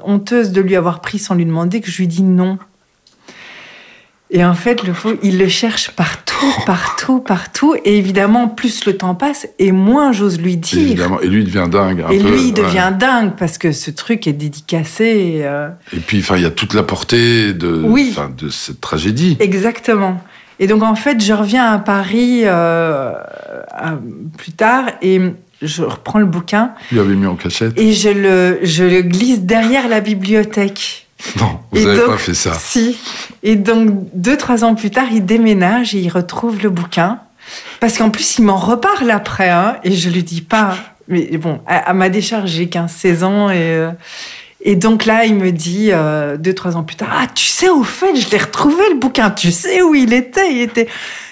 honteuse 0.05 0.53
de 0.53 0.61
lui 0.61 0.75
avoir 0.75 1.01
pris 1.01 1.19
sans 1.19 1.35
lui 1.35 1.45
demander 1.45 1.81
que 1.81 1.91
je 1.91 1.99
lui 1.99 2.09
dis 2.09 2.23
non. 2.23 2.59
Et 4.31 4.45
en 4.45 4.55
fait, 4.55 4.83
le 4.85 4.93
fou, 4.93 5.15
il 5.23 5.39
le 5.39 5.49
cherche 5.49 5.91
partout, 5.93 6.53
partout, 6.67 7.21
partout. 7.21 7.75
Et 7.85 7.97
évidemment, 7.97 8.49
plus 8.49 8.85
le 8.85 8.97
temps 8.97 9.15
passe, 9.15 9.49
et 9.59 9.73
moins 9.73 10.13
j'ose 10.13 10.39
lui 10.39 10.59
dire. 10.59 10.81
Évidemment. 10.81 11.21
Et 11.21 11.29
lui, 11.29 11.43
il 11.43 11.47
devient 11.47 11.69
dingue. 11.71 12.05
et 12.11 12.19
lui, 12.19 12.49
il 12.49 12.53
devient 12.53 12.93
dingue 12.99 13.33
parce 13.39 13.57
que 13.57 13.73
ce 13.73 13.91
truc 13.91 14.27
est 14.27 14.35
dédicacé. 14.35 15.05
Et, 15.05 15.47
euh, 15.47 15.69
et 15.95 16.01
puis, 16.01 16.19
enfin, 16.19 16.37
il 16.37 16.43
y 16.43 16.47
a 16.47 16.51
toute 16.51 16.75
la 16.75 16.83
portée 16.83 17.55
de, 17.55 17.83
de 18.37 18.49
cette 18.51 18.81
tragédie. 18.81 19.39
Exactement. 19.41 20.23
Et 20.61 20.67
donc, 20.67 20.83
en 20.83 20.95
fait, 20.95 21.23
je 21.23 21.33
reviens 21.33 21.65
à 21.65 21.79
Paris 21.79 22.43
euh, 22.45 23.13
plus 24.37 24.53
tard 24.53 24.87
et 25.01 25.21
je 25.63 25.83
reprends 25.83 26.19
le 26.19 26.27
bouquin. 26.27 26.73
Lui 26.93 27.01
avait 27.01 27.15
mis 27.15 27.27
en 27.27 27.37
cachette. 27.37 27.79
Et 27.79 27.93
je 27.93 28.11
le, 28.11 28.59
je 28.63 28.85
le 28.85 29.03
glisse 29.03 29.41
derrière 29.41 29.89
la 29.89 30.01
bibliothèque. 30.01 31.08
Non, 31.39 31.61
vous 31.73 31.85
n'avez 31.85 32.07
pas 32.07 32.17
fait 32.17 32.35
ça. 32.35 32.55
Si. 32.55 32.97
Et 33.43 33.57
donc, 33.57 33.91
deux, 34.15 34.37
trois 34.37 34.65
ans 34.65 34.75
plus 34.75 34.91
tard, 34.91 35.07
il 35.13 35.25
déménage 35.25 35.95
et 35.95 35.99
il 35.99 36.09
retrouve 36.09 36.63
le 36.63 36.71
bouquin. 36.71 37.21
Parce 37.81 37.99
qu'en 37.99 38.11
plus, 38.11 38.39
il 38.39 38.45
m'en 38.45 38.57
reparle 38.57 39.11
après. 39.11 39.51
Hein, 39.51 39.77
et 39.85 39.93
je 39.93 40.11
lui 40.11 40.23
dis 40.23 40.43
pas. 40.43 40.77
Mais 41.09 41.37
bon, 41.39 41.61
à, 41.67 41.93
ma 41.95 42.09
décharge, 42.09 42.51
j'ai 42.51 42.67
15-16 42.67 43.25
ans. 43.25 43.51
Et, 43.51 43.57
euh, 43.57 43.91
et 44.61 44.77
donc 44.77 45.07
là, 45.07 45.25
il 45.25 45.35
me 45.35 45.51
dit, 45.51 45.89
euh, 45.93 46.37
deux, 46.37 46.55
trois 46.55 46.77
ans 46.77 46.83
plus 46.83 46.97
tard, 46.97 47.09
Ah, 47.13 47.27
tu 47.35 47.45
sais, 47.45 47.69
au 47.69 47.83
fait, 47.83 48.15
je 48.15 48.31
l'ai 48.31 48.39
retrouvé 48.39 48.83
le 48.91 48.99
bouquin. 48.99 49.31
Tu 49.31 49.51
sais 49.51 49.83
où 49.83 49.95
il 49.95 50.13
était 50.13 50.53
Il 50.53 50.61
était 50.61 50.89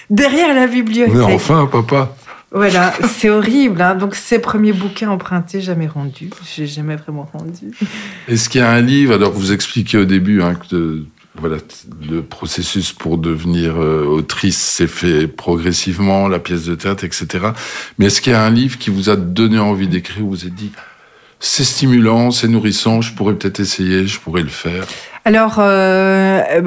derrière 0.09 0.53
la 0.53 0.67
bibliothèque. 0.67 1.15
Mais 1.15 1.33
enfin, 1.33 1.67
papa. 1.71 2.15
Voilà, 2.51 2.93
c'est 3.09 3.29
horrible. 3.29 3.81
Hein. 3.81 3.95
Donc, 3.95 4.15
ces 4.15 4.39
premiers 4.39 4.73
bouquins 4.73 5.09
empruntés, 5.09 5.59
jamais 5.61 5.87
rendus. 5.87 6.29
J'ai 6.55 6.65
jamais 6.65 6.95
vraiment 6.95 7.29
rendu. 7.33 7.71
Est-ce 8.27 8.49
qu'il 8.49 8.61
y 8.61 8.63
a 8.63 8.71
un 8.71 8.81
livre 8.81 9.13
Alors, 9.13 9.31
vous 9.31 9.51
expliquez 9.51 9.97
au 9.97 10.05
début 10.05 10.41
hein, 10.41 10.55
que 10.55 11.03
voilà, 11.39 11.57
le 12.09 12.21
processus 12.21 12.93
pour 12.93 13.17
devenir 13.17 13.75
euh, 13.77 14.05
autrice 14.05 14.57
s'est 14.57 14.87
fait 14.87 15.27
progressivement, 15.27 16.27
la 16.27 16.39
pièce 16.39 16.65
de 16.65 16.75
théâtre, 16.75 17.03
etc. 17.03 17.49
Mais 17.97 18.07
est-ce 18.07 18.21
qu'il 18.21 18.33
y 18.33 18.35
a 18.35 18.43
un 18.43 18.49
livre 18.49 18.77
qui 18.77 18.89
vous 18.89 19.09
a 19.09 19.15
donné 19.15 19.59
envie 19.59 19.87
d'écrire 19.87 20.23
Vous 20.23 20.29
vous 20.29 20.45
êtes 20.45 20.55
dit, 20.55 20.71
c'est 21.39 21.63
stimulant, 21.63 22.31
c'est 22.31 22.47
nourrissant, 22.47 23.01
je 23.01 23.13
pourrais 23.13 23.35
peut-être 23.35 23.59
essayer, 23.59 24.07
je 24.07 24.19
pourrais 24.19 24.41
le 24.41 24.49
faire 24.49 24.85
alors, 25.27 25.55
euh, 25.59 26.41
euh, 26.49 26.61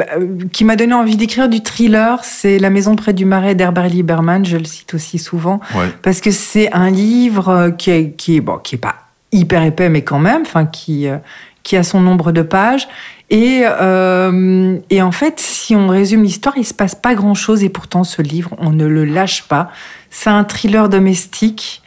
qui 0.52 0.66
m'a 0.66 0.76
donné 0.76 0.92
envie 0.92 1.16
d'écrire 1.16 1.48
du 1.48 1.62
thriller, 1.62 2.22
c'est 2.24 2.58
La 2.58 2.68
maison 2.68 2.94
près 2.94 3.14
du 3.14 3.24
marais 3.24 3.54
d'Herbert 3.54 3.88
Lieberman, 3.88 4.44
je 4.44 4.58
le 4.58 4.66
cite 4.66 4.92
aussi 4.92 5.18
souvent, 5.18 5.60
parce 6.02 6.20
que 6.20 6.30
c'est 6.30 6.70
un 6.74 6.90
livre 6.90 7.70
qui 7.78 7.90
est, 7.90 8.10
qui 8.18 8.36
est, 8.36 8.42
bon, 8.42 8.58
qui 8.58 8.74
est 8.74 8.78
pas 8.78 8.96
hyper 9.32 9.62
épais, 9.62 9.88
mais 9.88 10.02
quand 10.02 10.18
même, 10.18 10.42
enfin, 10.42 10.66
qui, 10.66 11.08
euh, 11.08 11.16
qui 11.62 11.78
a 11.78 11.82
son 11.82 12.02
nombre 12.02 12.32
de 12.32 12.42
pages. 12.42 12.86
Et, 13.30 13.62
et 13.62 15.02
en 15.02 15.12
fait, 15.12 15.40
si 15.40 15.74
on 15.74 15.88
résume 15.88 16.24
l'histoire, 16.24 16.58
il 16.58 16.66
se 16.66 16.74
passe 16.74 16.94
pas 16.94 17.14
grand-chose, 17.14 17.64
et 17.64 17.70
pourtant, 17.70 18.04
ce 18.04 18.20
livre, 18.20 18.54
on 18.58 18.72
ne 18.72 18.84
le 18.84 19.06
lâche 19.06 19.44
pas. 19.44 19.70
C'est 20.10 20.28
un 20.28 20.44
thriller 20.44 20.90
domestique. 20.90 21.79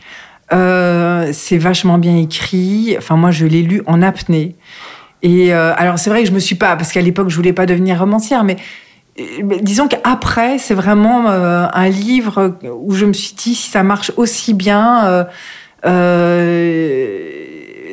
C'est 0.54 1.58
vachement 1.58 1.98
bien 1.98 2.18
écrit. 2.18 2.96
Enfin, 2.98 3.16
moi, 3.16 3.32
je 3.32 3.46
l'ai 3.46 3.62
lu 3.62 3.82
en 3.86 4.02
apnée. 4.02 4.56
Et 5.24 5.54
euh, 5.54 5.74
alors 5.76 5.98
c'est 5.98 6.10
vrai 6.10 6.22
que 6.22 6.28
je 6.28 6.34
me 6.34 6.40
suis 6.40 6.56
pas, 6.56 6.76
parce 6.76 6.92
qu'à 6.92 7.02
l'époque 7.02 7.30
je 7.30 7.36
voulais 7.36 7.54
pas 7.54 7.66
devenir 7.66 7.98
romancière, 7.98 8.44
mais, 8.44 8.58
euh, 9.20 9.58
disons 9.62 9.88
qu'après 9.88 10.58
c'est 10.58 10.74
vraiment 10.74 11.30
euh, 11.30 11.66
un 11.74 11.88
livre 11.88 12.58
où 12.82 12.94
je 12.94 13.06
me 13.06 13.14
suis 13.14 13.34
dit 13.34 13.56
si 13.56 13.70
ça 13.70 13.84
marche 13.84 14.12
aussi 14.18 14.54
bien, 14.54 15.26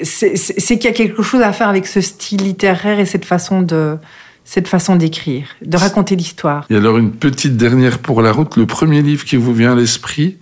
c'est 0.03 0.79
qu'il 0.79 0.85
y 0.85 0.89
a 0.89 0.93
quelque 0.93 1.23
chose 1.23 1.43
à 1.43 1.53
faire 1.53 1.69
avec 1.69 1.87
ce 1.87 2.01
style 2.01 2.43
littéraire 2.43 2.99
et 2.99 3.07
cette 3.07 3.25
façon 3.25 3.63
de 3.63 3.97
cette 4.45 4.67
façon 4.67 4.97
d'écrire, 4.97 5.47
de 5.65 5.77
raconter 5.77 6.17
l'histoire. 6.17 6.67
Et 6.71 6.77
alors 6.77 6.99
une 6.99 7.13
petite 7.13 7.57
dernière 7.57 8.01
pour 8.01 8.21
la 8.23 8.33
route, 8.33 8.57
le 8.57 8.67
premier 8.67 9.01
livre 9.01 9.25
qui 9.25 9.37
vous 9.37 9.55
vient 9.55 9.73
à 9.73 9.77
l'esprit 9.77 10.39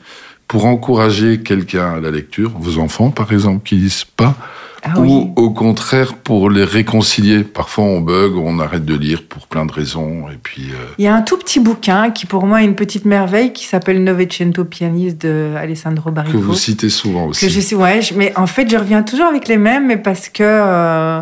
pour 0.48 0.64
encourager 0.64 1.42
quelqu'un 1.42 1.94
à 1.94 2.00
la 2.00 2.10
lecture, 2.10 2.52
vos 2.58 2.78
enfants 2.78 3.10
par 3.10 3.32
exemple 3.32 3.60
qui 3.64 3.76
lisent 3.76 4.04
pas, 4.04 4.34
ah 4.82 4.98
ou 4.98 5.32
au 5.36 5.50
contraire 5.50 6.14
pour 6.14 6.50
les 6.50 6.64
réconcilier. 6.64 7.44
Parfois 7.44 7.84
on 7.84 8.00
bug, 8.00 8.36
on 8.36 8.58
arrête 8.58 8.84
de 8.84 8.94
lire 8.94 9.22
pour 9.28 9.46
plein 9.46 9.66
de 9.66 9.72
raisons. 9.72 10.28
Et 10.32 10.38
puis, 10.42 10.70
euh, 10.70 10.86
Il 10.98 11.04
y 11.04 11.08
a 11.08 11.14
un 11.14 11.22
tout 11.22 11.36
petit 11.36 11.60
bouquin 11.60 12.10
qui 12.10 12.26
pour 12.26 12.46
moi 12.46 12.62
est 12.62 12.64
une 12.64 12.76
petite 12.76 13.04
merveille 13.04 13.52
qui 13.52 13.66
s'appelle 13.66 14.02
Novecento 14.02 14.64
Pianiste 14.64 15.20
de 15.22 15.54
Alessandro 15.56 16.10
Barrico. 16.10 16.38
Que 16.38 16.42
vous 16.42 16.54
citez 16.54 16.88
souvent 16.88 17.26
aussi. 17.26 17.46
Que 17.46 17.52
je 17.52 17.74
ouais, 17.74 18.00
mais 18.16 18.32
en 18.36 18.46
fait 18.46 18.70
je 18.70 18.76
reviens 18.76 19.02
toujours 19.02 19.26
avec 19.26 19.48
les 19.48 19.58
mêmes, 19.58 19.86
mais 19.86 19.98
parce 19.98 20.28
que... 20.28 20.42
Euh, 20.44 21.20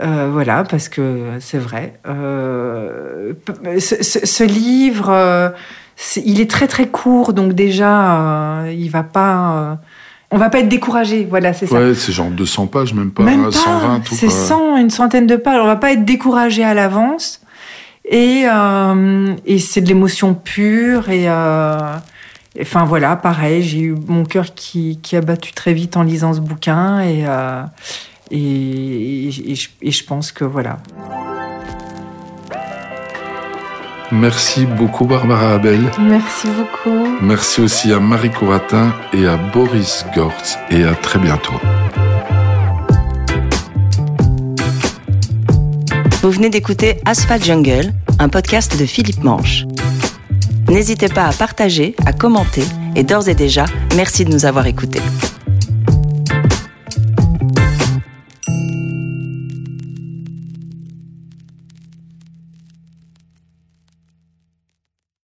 euh, 0.00 0.30
voilà, 0.32 0.62
parce 0.62 0.88
que 0.88 1.24
c'est 1.40 1.58
vrai. 1.58 1.94
Ce, 3.78 4.44
livre, 4.44 5.52
il 6.24 6.40
est 6.40 6.50
très 6.50 6.66
très 6.66 6.88
court, 6.88 7.32
donc 7.32 7.52
déjà, 7.52 8.64
il 8.70 8.90
va 8.90 9.02
pas 9.02 9.78
on 10.32 10.38
va 10.38 10.48
pas 10.48 10.60
être 10.60 10.68
découragé, 10.68 11.26
voilà, 11.28 11.52
c'est 11.52 11.66
ça. 11.66 11.74
Ouais, 11.74 11.94
c'est 11.94 12.12
genre 12.12 12.30
200 12.30 12.68
pages, 12.68 12.94
même 12.94 13.10
pas, 13.10 13.24
même 13.24 13.50
120. 13.50 14.02
C'est 14.12 14.30
100, 14.30 14.76
une 14.76 14.90
centaine 14.90 15.26
de 15.26 15.36
pages. 15.36 15.60
On 15.60 15.66
va 15.66 15.76
pas 15.76 15.92
être 15.92 16.04
découragé 16.04 16.62
à 16.62 16.72
l'avance. 16.72 17.40
Et, 18.04 18.44
euh, 18.46 19.34
et 19.44 19.58
c'est 19.58 19.80
de 19.80 19.88
l'émotion 19.88 20.34
pure. 20.34 21.10
Et, 21.10 21.28
euh, 21.28 21.96
enfin 22.60 22.84
voilà, 22.84 23.16
pareil, 23.16 23.62
j'ai 23.64 23.80
eu 23.80 23.96
mon 24.06 24.24
cœur 24.24 24.54
qui, 24.54 25.00
qui, 25.02 25.16
a 25.16 25.20
battu 25.20 25.52
très 25.52 25.72
vite 25.72 25.96
en 25.96 26.04
lisant 26.04 26.32
ce 26.32 26.40
bouquin. 26.40 27.00
Et, 27.00 27.24
euh, 27.26 27.62
et, 28.30 29.30
et, 29.82 29.90
je 29.90 30.04
pense 30.04 30.30
que 30.30 30.44
voilà. 30.44 30.78
Merci 34.12 34.66
beaucoup 34.66 35.04
Barbara 35.04 35.54
Abel. 35.54 35.80
Merci 36.00 36.48
beaucoup. 36.48 37.06
Merci 37.22 37.60
aussi 37.60 37.92
à 37.92 38.00
Marie 38.00 38.30
Couratin 38.30 38.92
et 39.12 39.26
à 39.26 39.36
Boris 39.36 40.04
Gortz 40.14 40.58
et 40.70 40.82
à 40.84 40.94
très 40.94 41.18
bientôt. 41.20 41.54
Vous 46.22 46.30
venez 46.30 46.50
d'écouter 46.50 47.00
Asphalt 47.04 47.44
Jungle, 47.44 47.92
un 48.18 48.28
podcast 48.28 48.78
de 48.78 48.84
Philippe 48.84 49.22
Manche. 49.22 49.64
N'hésitez 50.68 51.08
pas 51.08 51.26
à 51.26 51.32
partager, 51.32 51.94
à 52.04 52.12
commenter 52.12 52.64
et 52.96 53.04
d'ores 53.04 53.28
et 53.28 53.34
déjà, 53.34 53.64
merci 53.96 54.24
de 54.24 54.32
nous 54.32 54.44
avoir 54.44 54.66
écoutés. 54.66 55.00